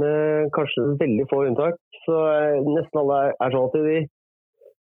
med 0.00 0.48
kanskje 0.56 0.86
veldig 1.00 1.26
få 1.30 1.42
unntak, 1.50 1.76
så 2.06 2.16
nesten 2.64 3.00
alle 3.02 3.18
er 3.44 3.52
sånn 3.54 3.68
at 3.68 3.76
de 3.88 3.98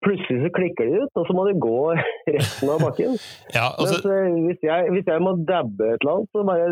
Plutselig 0.05 0.37
så 0.43 0.51
klikker 0.53 0.89
de 0.89 0.99
ut, 1.03 1.11
og 1.17 1.25
så 1.27 1.33
må 1.37 1.47
de 1.49 1.55
gå 1.61 1.77
resten 2.35 2.69
av 2.69 2.83
bakken. 2.85 3.15
Ja, 3.55 3.71
altså, 3.73 3.97
Mens 3.97 4.05
eh, 4.13 4.37
hvis, 4.49 4.61
jeg, 4.69 4.91
hvis 4.93 5.09
jeg 5.09 5.23
må 5.25 5.33
dabbe 5.49 5.89
et 5.95 6.05
eller 6.05 6.13
annet, 6.19 6.29
så 6.35 6.45
bare 6.45 6.67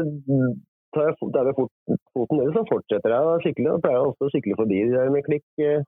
tar 0.93 1.09
jeg 1.09 1.31
dabber 1.33 1.57
foten 2.13 2.37
ned, 2.39 2.53
så 2.53 2.63
fortsetter 2.69 3.15
jeg 3.15 3.43
sykle. 3.47 3.73
Og 3.73 3.81
pleier 3.81 4.05
også 4.05 4.29
å 4.29 4.33
sykle 4.35 4.59
forbi 4.59 4.83
de 4.85 4.93
der 4.93 5.11
med 5.13 5.25
klikk. 5.25 5.45
eh, 5.57 5.81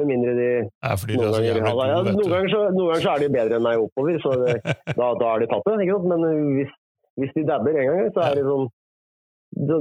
Med 0.00 0.08
mindre 0.08 0.32
de 0.38 0.48
ja, 0.64 0.92
fordi 0.96 1.16
noen 1.18 1.26
er 1.28 1.34
ganger, 1.36 1.56
ja, 1.60 1.88
ja, 1.90 1.96
noen, 2.06 2.28
ganger 2.32 2.52
så, 2.54 2.60
noen 2.72 2.86
ganger 2.88 3.02
så 3.04 3.10
er 3.12 3.20
de 3.20 3.32
bedre 3.34 3.56
enn 3.58 3.64
meg 3.66 3.82
oppover, 3.82 4.20
så 4.22 4.30
det, 4.40 4.54
da, 4.96 5.08
da 5.20 5.26
har 5.34 5.42
de 5.42 5.48
tatt 5.50 5.66
det. 5.68 5.88
Men 6.08 6.22
hvis, 6.56 6.70
hvis 7.20 7.34
de 7.36 7.44
dabber 7.50 7.76
en 7.76 7.90
gang, 7.90 8.06
så 8.14 8.22
er 8.24 8.38
det 8.38 8.46
sånn 8.46 8.70
så, 9.50 9.76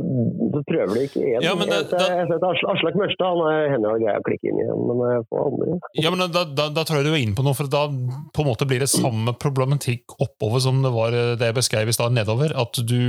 så 0.53 0.61
prøver 0.65 0.93
de 0.97 1.03
ikke 1.05 1.21
igjen. 1.21 1.43
Ja, 1.45 1.53
men 1.55 1.69
det- 1.69 1.77
jeg 1.77 1.89
ser- 1.91 2.15
jeg 2.17 2.27
ser 2.27 2.35
at 2.39 2.47
Aslak 2.73 2.95
Mørstad 2.97 3.29
han 3.29 3.41
er- 3.53 3.69
hender 3.73 3.93
å 3.93 3.99
greier 4.01 4.19
å 4.19 4.25
klikke 4.25 4.49
inn 4.49 4.59
igjen, 4.63 4.81
men 4.89 4.97
eh, 5.05 5.21
på 5.29 5.43
andre 5.45 5.79
Ja, 5.93 6.09
men 6.15 6.31
da, 6.33 6.43
da, 6.43 6.69
da 6.73 6.83
tror 6.83 6.97
jeg 6.99 7.05
du 7.05 7.13
er 7.13 7.21
inne 7.21 7.35
på 7.37 7.43
noe, 7.45 7.53
for 7.53 7.67
da 7.69 7.83
på 7.87 8.41
en 8.43 8.49
måte 8.49 8.67
blir 8.67 8.79
det 8.81 8.89
samme 8.89 9.33
problematikk 9.37 10.17
oppover 10.19 10.59
som 10.65 10.81
det 10.81 10.91
var 10.95 11.13
eh, 11.13 11.35
det 11.39 11.51
jeg 11.51 11.59
beskrev 11.61 11.87
i 11.87 11.95
stad 11.95 12.11
nedover. 12.17 12.51
At 12.57 12.73
du, 12.81 12.99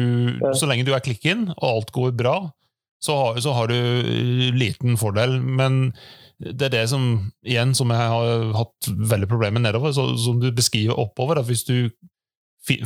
Ja. 0.41 0.53
så 0.53 0.69
lenge 0.69 0.85
du 0.85 0.93
er 0.95 1.01
klikken, 1.01 1.49
og 1.57 1.65
alt 1.65 1.93
går 1.93 2.13
bra, 2.17 2.53
så 3.01 3.17
har, 3.17 3.35
så 3.41 3.55
har 3.57 3.67
du 3.73 3.75
eh, 3.81 4.53
liten 4.53 4.97
fordel. 5.01 5.41
Men 5.41 5.93
det 6.41 6.69
er 6.69 6.77
det 6.77 6.89
som 6.89 7.33
igjen 7.45 7.75
som 7.77 7.89
jeg 7.93 7.99
har 8.13 8.53
hatt 8.57 8.89
veldig 8.89 9.29
problemer 9.29 9.59
med 9.61 9.73
nedover, 9.73 9.93
så, 9.97 10.17
som 10.17 10.39
du 10.41 10.51
beskriver 10.53 10.97
oppover. 10.97 11.39
at 11.41 11.47
Hvis 11.49 11.65
du 11.65 11.91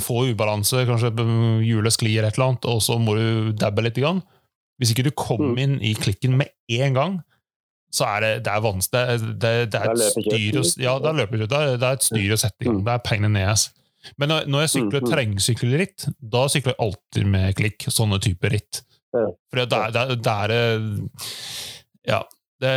får 0.02 0.32
ubalanse, 0.32 0.84
kanskje 0.88 1.10
hjulet 1.66 1.94
sklir 1.94 2.24
et 2.24 2.34
eller 2.38 2.48
annet, 2.52 2.64
og 2.70 2.82
så 2.84 2.96
må 3.00 3.14
du 3.18 3.52
dabbe 3.60 3.84
litt. 3.84 3.98
Grann. 4.00 4.22
Hvis 4.80 4.90
ikke 4.94 5.04
du 5.06 5.12
kommer 5.14 5.52
Mm. 5.54 5.58
inn 5.62 5.76
i 5.82 5.94
klikken 5.94 6.36
med 6.36 6.48
en 6.68 6.94
gang, 6.94 7.22
så 7.94 8.06
er 8.16 8.20
det, 8.24 8.30
det 8.44 8.52
er 8.52 8.60
vanskelig. 8.64 9.04
Det, 9.20 9.38
det, 9.38 9.52
det 9.70 9.80
er 9.80 9.92
et 9.92 10.00
styr 10.16 10.82
ja, 10.82 10.98
det, 10.98 11.12
er, 11.14 11.76
det 11.78 11.86
er 11.86 11.92
et 11.94 12.02
styr 12.02 12.32
å 12.34 12.38
sette 12.40 12.64
i 12.64 12.66
gang. 12.66 12.80
Mm. 12.80 12.84
Det 12.88 12.92
er 12.96 13.04
pain 13.06 13.24
in 13.28 13.34
the 13.38 13.44
ass. 13.46 13.68
Men 14.18 14.28
når, 14.28 14.64
jeg 14.66 14.72
sykler 14.74 15.00
Mm, 15.00 15.04
mm. 15.06 15.10
terrengsykler 15.12 15.78
ritt, 15.78 16.06
da 16.20 16.42
sykler 16.50 16.74
jeg 16.74 16.82
alltid 16.88 17.26
med 17.30 17.54
klikk. 17.56 17.86
Sånne 17.88 18.18
typer 18.20 18.50
ritt. 18.50 18.82
For 19.14 19.62
det 19.62 19.78
er, 19.78 20.16
det 20.16 20.26
er, 20.34 20.54
Ja. 22.04 22.22
Det, 22.62 22.70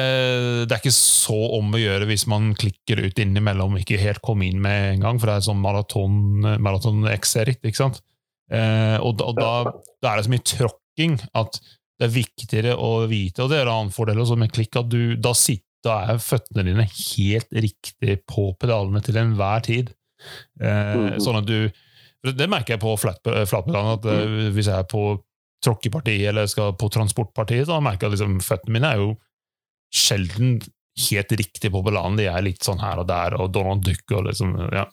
det 0.68 0.74
er 0.74 0.82
ikke 0.82 0.92
så 0.96 1.38
om 1.60 1.70
å 1.76 1.80
gjøre 1.80 2.08
hvis 2.10 2.26
man 2.28 2.50
klikker 2.58 3.00
ut 3.06 3.20
innimellom, 3.22 3.78
ikke 3.80 4.00
helt 4.02 4.22
komme 4.26 4.48
inn 4.50 4.60
med 4.64 4.96
en 4.96 5.04
gang, 5.06 5.20
for 5.22 5.30
det 5.30 5.36
er 5.38 5.46
sånn 5.48 5.62
maraton, 5.62 6.18
maraton 6.64 7.06
ikke 7.14 7.76
sant? 7.78 8.02
Eh, 8.50 8.98
og 9.04 9.18
da, 9.20 9.28
og 9.30 9.38
da, 9.38 9.52
da 10.02 10.12
er 10.14 10.18
det 10.22 10.26
så 10.28 10.34
mye 10.34 10.48
tråkking 10.50 11.18
at 11.38 11.60
det 12.00 12.08
er 12.08 12.14
viktigere 12.16 12.74
å 12.78 12.92
vite, 13.10 13.44
og 13.44 13.50
det 13.52 13.60
er 13.60 13.68
en 13.70 13.74
annen 13.76 13.94
fordel 13.96 14.20
også 14.24 14.38
med 14.40 14.52
klikk, 14.54 14.76
at 14.80 14.90
du, 14.90 15.16
da, 15.18 15.34
sitter, 15.38 15.64
da 15.86 16.00
er 16.12 16.20
føttene 16.22 16.66
dine 16.68 16.86
helt 16.90 17.54
riktig 17.54 18.18
på 18.30 18.50
pedalene 18.60 19.02
til 19.06 19.18
enhver 19.22 19.62
tid. 19.66 19.94
Eh, 20.60 20.96
Mhm. 20.98 21.20
Sånn 21.22 21.38
at 21.38 21.46
du 21.46 21.70
Det 22.26 22.48
merker 22.50 22.74
jeg 22.74 22.82
på 22.82 22.96
flat- 22.98 23.22
flatpedalen, 23.24 23.94
at 24.00 24.06
eh, 24.10 24.50
hvis 24.52 24.66
jeg 24.68 24.74
er 24.76 24.88
på 24.90 25.20
tråkkepartiet 25.64 26.28
eller 26.32 26.48
skal 26.50 26.74
på 26.74 26.90
transportpartiet, 26.92 27.68
så 27.70 27.78
merker 27.82 28.08
jeg 28.08 28.14
at 28.14 28.16
liksom, 28.18 28.40
føttene 28.42 28.74
mine 28.74 28.90
er 28.92 28.98
jo 28.98 29.12
sjelden 29.98 30.58
helt 31.10 31.32
riktig 31.40 31.72
på 31.74 31.84
pedalen. 31.86 32.18
De 32.20 32.28
er 32.30 32.46
litt 32.46 32.66
sånn 32.66 32.82
her 32.82 33.02
og 33.02 33.08
der, 33.10 33.38
og 33.38 33.52
Donald 33.54 33.86
Duck 33.86 34.18
og 34.18 34.28
liksom 34.30 34.56
ja. 34.74 34.88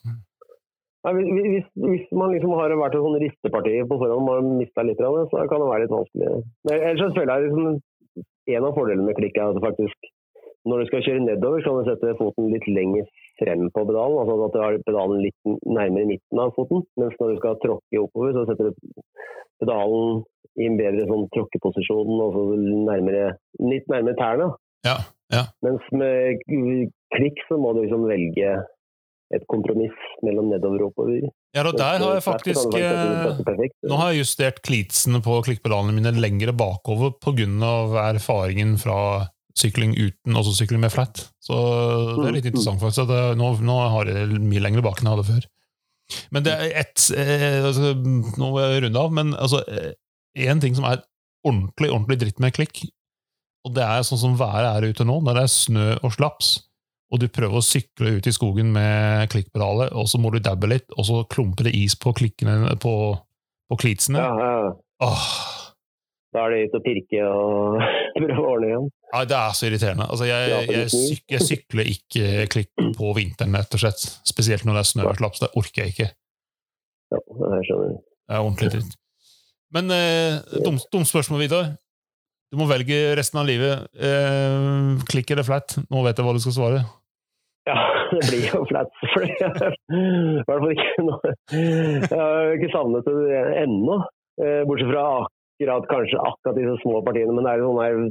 Hvis, 1.04 1.66
hvis, 1.76 2.04
man 2.16 2.32
liksom 2.32 2.54
har 2.56 2.72
vært 2.80 2.94
et 2.96 3.02
sånn 3.04 3.20
risteparti 3.20 3.72
på 3.90 3.98
forhånd 4.00 4.30
og 4.32 4.46
mista 4.56 4.84
litt, 4.88 4.96
grann, 4.96 5.26
så 5.28 5.42
kan 5.50 5.60
det 5.60 5.68
være 5.68 5.84
litt 5.84 5.92
vanskelig. 5.92 6.30
Ellers 6.72 7.02
så 7.02 7.08
føler 7.12 7.32
jeg 7.34 7.50
liksom, 7.50 8.22
en 8.56 8.68
av 8.68 8.78
fordelene 8.78 9.08
med 9.10 9.18
klikk 9.18 9.36
er 9.36 9.52
at 9.52 9.64
faktisk 9.64 10.08
når 10.64 10.80
du 10.80 10.88
skal 10.88 11.04
kjøre 11.04 11.24
nedover, 11.26 11.60
så 11.60 11.72
kan 11.72 11.82
du 11.84 11.88
sette 11.90 12.16
foten 12.16 12.52
litt 12.52 12.66
lenger 12.72 13.08
frem 13.40 13.66
på 13.74 13.82
pedalen. 13.84 14.20
altså 14.22 14.36
At 14.46 14.54
du 14.54 14.60
har 14.62 14.78
pedalen 14.86 15.20
litt 15.20 15.50
nærmere 15.68 16.08
midten 16.08 16.40
av 16.40 16.54
foten. 16.56 16.86
Mens 17.00 17.18
når 17.20 17.34
du 17.34 17.40
skal 17.40 17.58
tråkke 17.60 18.00
oppover, 18.00 18.32
så 18.32 18.46
setter 18.48 18.70
du 18.70 19.02
pedalen 19.60 20.22
i 20.56 20.68
en 20.70 20.78
bedre 20.78 21.04
sånn 21.10 21.26
tråkkeposisjon 21.34 22.22
og 22.24 22.36
så 22.36 22.44
nærmere, 22.88 23.34
litt 23.60 23.92
nærmere 23.92 24.16
tærne. 24.20 24.48
Ja, 24.84 24.98
ja. 25.32 25.46
Mens 25.64 25.84
med 25.96 26.44
klikk 27.14 27.40
så 27.48 27.58
må 27.60 27.72
du 27.74 27.84
liksom 27.84 28.06
velge 28.08 28.54
et 29.34 29.44
kompromiss 29.50 29.94
mellom 30.22 30.50
nedover 30.52 30.84
og 30.84 30.90
oppover. 30.92 31.24
ja, 31.56 31.62
og 31.64 31.76
der 31.78 32.02
har 32.02 32.18
jeg 32.18 32.24
faktisk 32.26 32.76
eh. 32.76 33.38
Nå 33.88 33.96
har 33.98 34.12
jeg 34.12 34.20
justert 34.20 34.60
klitsene 34.66 35.22
på 35.24 35.38
klikkpedalene 35.46 35.96
mine 35.96 36.12
lengre 36.18 36.52
bakover 36.54 37.16
pga. 37.24 37.48
erfaringen 38.12 38.76
fra 38.78 39.26
sykling 39.56 39.94
uten 39.96 40.36
og 40.36 40.44
så 40.46 40.52
sykling 40.58 40.82
med 40.82 40.92
flat. 40.92 41.24
Så 41.42 41.56
det 42.20 42.28
er 42.28 42.36
litt 42.36 42.44
Mm, 42.44 42.50
mm. 42.50 42.52
interessant, 42.52 42.80
faktisk. 42.82 43.08
At 43.08 43.38
nå, 43.38 43.50
nå 43.64 43.76
har 43.96 44.10
jeg 44.10 44.40
mye 44.42 44.62
lengre 44.62 44.84
bak 44.84 45.00
enn 45.00 45.08
jeg 45.08 45.16
hadde 45.16 45.28
før. 45.30 45.48
Men 46.30 46.44
det 46.44 46.52
er 46.52 46.74
ett 46.82 47.00
eh, 47.16 47.64
altså, 47.64 47.94
Nå 47.96 48.50
må 48.52 48.60
jeg 48.60 48.82
runde 48.84 49.00
av, 49.00 49.14
men 49.14 49.32
altså 49.32 49.62
én 50.36 50.60
ting 50.60 50.74
som 50.76 50.84
er 50.84 51.00
ordentlig 51.46 51.90
ordentlig 51.90 52.18
dritt 52.20 52.42
med 52.42 52.54
klikk, 52.56 52.84
og 53.64 53.74
det 53.76 53.84
er 53.84 54.04
sånn 54.06 54.20
som 54.20 54.38
været 54.38 54.70
er 54.70 54.86
ute 54.92 55.06
nå, 55.08 55.18
når 55.24 55.38
det 55.38 55.42
er 55.46 55.52
snø 55.52 55.88
og 56.04 56.12
slaps, 56.14 56.54
og 57.12 57.20
du 57.22 57.28
prøver 57.32 57.60
å 57.60 57.64
sykle 57.64 58.16
ut 58.18 58.26
i 58.26 58.32
skogen 58.34 58.72
med 58.74 59.28
klikkpedalet, 59.32 59.92
og 59.94 60.08
så 60.10 60.18
må 60.20 60.32
du 60.34 60.40
dabbe 60.42 60.68
litt, 60.70 60.88
og 60.98 61.06
så 61.08 61.20
klumper 61.30 61.68
det 61.68 61.74
is 61.78 61.94
på 62.00 62.12
klikkene 62.16 62.74
på, 62.82 62.94
på 63.70 63.78
klitsene. 63.80 64.20
Ja, 64.20 64.32
ja. 64.40 64.72
Åh, 65.04 65.28
Da 66.34 66.42
er 66.44 66.50
det 66.50 66.60
ut 66.66 66.76
og 66.80 66.82
pirke 66.82 67.20
og 67.28 67.78
prøve 68.18 68.42
å 68.42 68.48
ordne 68.56 68.70
igjen. 68.72 68.88
Nei, 69.14 69.22
det 69.30 69.36
er 69.38 69.54
så 69.54 69.68
irriterende. 69.68 70.08
Altså, 70.10 70.26
jeg, 70.26 70.66
jeg, 70.74 70.88
syk, 70.90 71.22
jeg 71.30 71.46
sykler 71.46 71.90
ikke 71.92 72.46
klikk 72.50 72.72
på 72.98 73.12
vinteren, 73.14 73.54
rett 73.54 73.76
og 73.78 73.82
slett. 73.84 74.02
Spesielt 74.26 74.66
når 74.66 74.80
det 74.80 74.82
er 74.82 74.90
snø 74.90 75.06
og 75.12 75.20
slaps. 75.20 75.44
Det 75.44 75.52
orker 75.60 75.84
jeg 75.84 75.94
ikke. 75.94 76.08
Ja, 77.14 77.20
jeg 77.54 77.68
skjønner. 77.68 77.94
Det 78.02 78.34
er 78.34 78.42
ordentlig 78.42 78.72
dritt. 78.74 78.96
Men 79.74 79.94
eh, 79.94 80.58
dumt 80.66 80.88
dum 80.90 81.06
spørsmål, 81.06 81.44
Vidar. 81.44 81.70
Du 82.54 82.58
må 82.60 82.68
velge 82.70 82.96
resten 83.18 83.40
av 83.40 83.48
livet. 83.48 83.88
Eh, 83.98 85.00
klikk 85.10 85.32
eller 85.34 85.42
flat? 85.46 85.74
Nå 85.90 86.04
vet 86.06 86.18
jeg 86.20 86.26
hva 86.26 86.34
du 86.36 86.42
skal 86.44 86.54
svare. 86.54 86.80
Ja, 87.66 87.74
det 88.12 88.20
blir 88.28 88.44
jo 88.46 88.60
flat. 88.70 88.92
for. 89.10 89.24
Jeg 89.26 89.50
har 92.14 92.52
ikke 92.54 92.70
savnet 92.70 93.08
det 93.08 93.40
ennå. 93.64 93.96
eh, 94.38 94.62
Bortsett 94.68 94.92
fra 94.92 95.02
akkurat 95.24 95.88
kanskje 95.90 96.22
akkurat 96.30 96.58
disse 96.60 96.76
små 96.84 97.00
partiene, 97.06 97.34
men 97.34 97.42
det 97.46 97.52
er 97.56 97.64
jo 97.64 97.72
en 97.82 98.06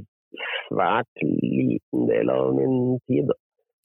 svært 0.68 1.24
liten 1.24 2.02
del 2.12 2.28
av 2.34 2.52
min 2.58 3.00
tid. 3.08 3.32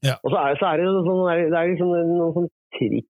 Ja. 0.07 0.15
Og 0.25 0.29
så 0.33 0.37
er, 0.43 0.59
så 0.59 0.65
er 0.73 0.77
det 0.83 0.91
sånn, 1.07 1.23
det 1.53 1.59
er 1.59 1.71
liksom 1.71 1.91
noen 1.95 2.35
sånn 2.37 2.51
triks, 2.79 3.11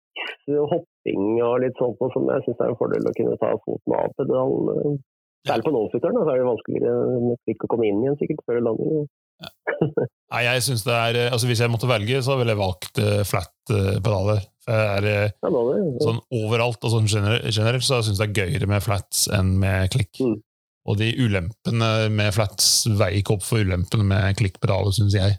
hopping 0.72 1.24
og 1.44 1.60
litt 1.64 1.76
sånt 1.80 2.00
som 2.14 2.24
jeg 2.32 2.44
syns 2.48 2.60
er 2.62 2.72
en 2.72 2.80
fordel 2.80 3.10
å 3.12 3.16
kunne 3.18 3.40
ta 3.42 3.50
foten 3.66 3.92
av 4.00 4.08
pedalen. 4.20 4.96
Særlig 5.44 5.66
på 5.68 5.74
no-footeren, 5.76 6.22
så 6.24 6.32
er 6.32 6.40
det 6.40 6.48
vanskeligere 6.48 7.20
med 7.26 7.40
klikk 7.44 7.66
å 7.66 7.70
komme 7.74 7.90
inn 7.90 8.00
igjen 8.06 8.16
sikkert 8.20 8.46
før 8.48 8.62
landing. 8.64 9.04
Nei, 10.34 10.42
jeg 10.46 10.64
synes 10.64 10.86
det 10.88 10.94
er, 10.96 11.20
eh, 11.20 11.32
altså 11.34 11.50
Hvis 11.50 11.60
jeg 11.64 11.72
måtte 11.74 11.90
velge, 11.90 12.22
så 12.24 12.38
ville 12.40 12.54
jeg 12.54 12.62
valgt 12.62 13.02
uh, 13.02 13.22
flat-pedaler. 13.28 14.42
For 14.64 14.80
jeg 14.80 15.02
er 15.02 15.08
eh, 15.10 15.34
Ja, 15.44 15.52
det. 15.52 15.84
sånn 16.06 16.22
overalt 16.40 16.88
og 16.88 16.94
sånn 16.94 17.10
gener 17.12 17.42
generelt 17.50 17.84
så 17.84 18.00
syns 18.06 18.22
jeg 18.22 18.32
det 18.32 18.46
er 18.46 18.48
gøyere 18.48 18.70
med 18.72 18.86
flats 18.86 19.28
enn 19.36 19.56
med 19.60 19.92
klikk. 19.94 20.22
Mm. 20.24 20.38
Og 20.88 21.00
de 21.00 21.12
ulempene 21.16 21.92
med 22.12 22.36
flats 22.36 22.86
veier 22.92 23.20
ikke 23.20 23.38
opp 23.38 23.46
for 23.48 23.64
ulempene 23.64 24.08
med 24.08 24.40
klikkpedaler, 24.40 24.96
syns 24.96 25.16
jeg. 25.16 25.38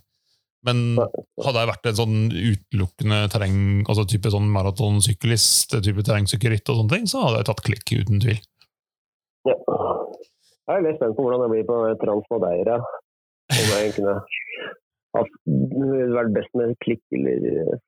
Men 0.64 0.96
hadde 0.96 1.60
jeg 1.60 1.68
vært 1.68 1.88
en 1.90 1.98
sånn 1.98 2.20
utelukkende 2.32 3.18
terreng, 3.32 3.58
altså 3.84 4.06
type 4.08 4.32
sånn 4.32 4.48
maratonsyklist, 4.52 5.76
type 5.84 6.04
terrengsykkelritt 6.06 6.72
og 6.72 6.80
sånne 6.80 6.94
ting, 6.94 7.10
så 7.10 7.26
hadde 7.26 7.42
jeg 7.42 7.48
tatt 7.50 7.64
klikk, 7.66 7.92
uten 8.00 8.24
tvil. 8.24 8.40
Ja. 9.44 9.58
Jeg 10.64 10.80
er 10.80 10.84
litt 10.86 10.96
spent 10.96 11.16
på 11.16 11.24
hvordan 11.26 11.44
det 11.44 11.50
blir 11.52 11.66
på 11.68 11.78
Transmadeira. 12.00 12.78
Om 13.52 13.72
jeg 13.74 13.94
kunne 13.98 14.14
vært 16.16 16.34
best 16.34 16.52
med 16.58 16.74
klikk 16.84 17.02
eller. 17.14 17.78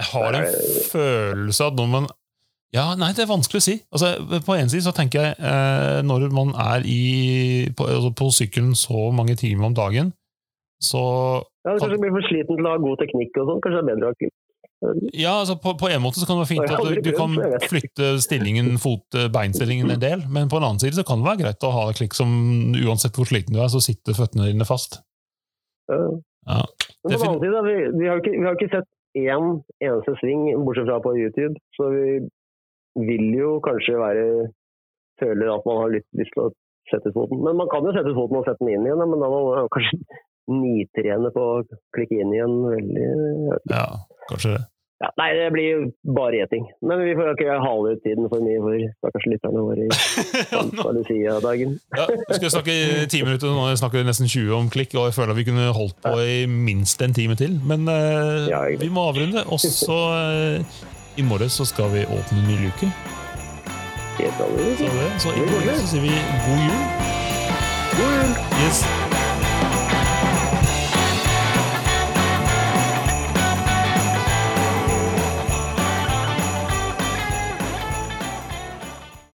Jeg 0.00 0.08
har 0.12 0.36
en 0.38 0.50
følelse 0.92 1.64
av 1.64 1.72
at 1.72 1.78
når 1.80 1.92
man 1.96 2.10
Ja, 2.70 2.92
nei, 2.94 3.10
det 3.16 3.24
er 3.24 3.32
vanskelig 3.32 3.58
å 3.58 3.64
si. 3.64 3.72
Altså, 3.90 4.12
på 4.46 4.54
en 4.54 4.68
side 4.70 4.84
så 4.86 4.92
tenker 4.94 5.24
jeg 5.24 5.32
eh, 5.42 6.00
når 6.06 6.28
man 6.30 6.52
er 6.54 6.84
i, 6.86 7.66
på, 7.74 7.88
altså 7.90 8.12
på 8.14 8.28
sykkelen 8.36 8.76
så 8.78 9.08
mange 9.10 9.34
timer 9.40 9.72
om 9.72 9.74
dagen, 9.74 10.12
så 10.78 11.00
Ja, 11.66 11.74
kanskje 11.74 11.98
blir 11.98 12.14
for 12.14 12.28
sliten 12.28 12.60
til 12.60 12.68
å 12.68 12.76
ha 12.76 12.78
god 12.80 13.02
teknikk 13.02 13.40
og 13.42 13.50
sånn. 13.50 13.58
Kanskje 13.64 13.80
det 13.80 13.82
er 13.82 13.90
bedre 13.90 14.06
å 14.06 14.12
ha 14.12 14.18
klikk. 14.20 14.36
Ja, 15.12 15.34
altså 15.42 15.58
på, 15.60 15.74
på 15.76 15.90
en 15.92 16.00
måte 16.00 16.22
så 16.22 16.24
kan 16.24 16.38
det 16.38 16.46
være 16.46 16.52
fint 16.54 16.70
at 16.72 16.86
du, 16.86 17.00
du 17.04 17.10
kan 17.12 17.34
flytte 17.68 18.14
stillingen, 18.24 18.78
fot, 18.80 19.18
beinstillingen 19.32 19.92
en 19.92 20.00
del, 20.00 20.22
men 20.32 20.48
på 20.48 20.56
en 20.56 20.64
annen 20.70 20.80
side 20.80 20.96
så 20.96 21.04
kan 21.04 21.20
det 21.20 21.28
være 21.28 21.42
greit 21.42 21.66
å 21.68 21.72
ha 21.74 21.82
klikk 21.96 22.16
som 22.16 22.30
uansett 22.80 23.18
hvor 23.18 23.28
sliten 23.28 23.56
du 23.56 23.60
er, 23.60 23.68
så 23.72 23.82
sitter 23.84 24.16
føttene 24.16 24.48
dine 24.48 24.68
fast. 24.68 25.02
Ja. 25.90 26.62
Men 27.04 27.12
på 27.12 27.12
den 27.12 27.28
annen 27.28 27.44
side, 27.44 27.60
vi, 27.66 27.76
vi, 27.98 28.08
har 28.08 28.22
ikke, 28.22 28.32
vi 28.38 28.46
har 28.46 28.56
ikke 28.56 28.72
sett 28.72 28.88
én 29.20 29.60
eneste 29.84 30.16
sving, 30.20 30.48
bortsett 30.64 30.88
fra 30.88 31.00
på 31.04 31.16
YouTube. 31.18 31.60
Så 31.76 31.90
vi 31.92 32.06
vil 33.10 33.28
jo 33.36 33.58
kanskje 33.64 34.00
være 34.00 34.26
føler 35.20 35.52
at 35.52 35.66
man 35.68 35.82
har 35.82 35.94
litt 35.94 36.08
lyst 36.18 36.32
til 36.34 36.46
å 36.46 36.52
sette 36.90 37.10
ut 37.10 37.16
foten. 37.16 37.42
Men 37.44 37.58
man 37.60 37.70
kan 37.72 37.86
jo 37.86 37.94
sette 37.94 38.10
ut 38.10 38.18
foten 38.18 38.40
og 38.40 38.48
sette 38.48 38.64
den 38.64 38.74
inn 38.74 38.88
igjen, 38.88 39.04
men 39.04 39.22
da 39.22 39.30
må 39.30 39.42
man 39.48 39.70
kanskje 39.74 40.00
nitrene 40.60 41.30
på 41.34 41.44
å 41.44 41.58
klikke 41.94 42.22
inn 42.22 42.32
igjen 42.34 42.56
veldig 42.66 43.04
Ja, 43.70 43.84
kanskje 44.30 44.54
det. 44.56 44.62
ja, 45.00 45.08
Nei, 45.16 45.28
det 45.38 45.46
blir 45.54 45.68
jo 45.70 45.78
bare 46.16 46.40
gjeting. 46.42 46.66
Men 46.84 47.00
vi 47.04 47.14
får 47.16 47.30
ikke 47.32 47.56
hale 47.64 47.94
ut 47.94 48.02
tiden 48.04 48.28
for 48.32 48.44
mye 48.44 48.60
for 48.64 48.82
stakkars 49.00 49.26
lytterne 49.32 49.62
våre 49.64 49.86
i 49.86 49.90
Andalusia-dagen. 50.62 51.76
ja, 51.96 52.06
vi 52.28 52.38
skal 52.38 52.52
snakke 52.56 52.76
i 52.76 53.06
ti 53.12 53.22
minutter, 53.24 53.48
nå 53.56 53.68
snakker 53.80 54.02
vi 54.02 54.08
nesten 54.10 54.28
20 54.28 54.52
om 54.58 54.68
klikk, 54.72 54.94
og 54.98 55.08
jeg 55.08 55.16
føler 55.18 55.34
at 55.34 55.40
vi 55.40 55.46
kunne 55.48 55.70
holdt 55.76 55.96
på 56.04 56.16
i 56.20 56.44
minst 56.50 57.02
en 57.06 57.16
time 57.16 57.38
til. 57.40 57.56
Men 57.64 57.88
uh, 57.88 58.48
Ja, 58.52 58.66
vi 58.80 58.92
må 58.92 59.08
avrunde, 59.12 59.46
og 59.48 59.60
så 59.64 60.00
uh, 60.14 60.82
i 61.16 61.24
morgen 61.26 61.48
så 61.52 61.64
skal 61.68 61.88
vi 61.96 62.04
åpne 62.04 62.42
en 62.44 62.50
ny 62.52 62.60
luke. 62.66 62.92
Så, 64.20 64.44
så 65.24 65.32
i 65.32 65.46
morgen 65.48 65.78
så 65.80 65.86
sier 65.94 66.04
vi 66.04 66.12
god 66.44 66.60
jul. 66.66 66.82
God 67.96 68.12
jul! 68.20 68.36
Yes. 68.60 69.09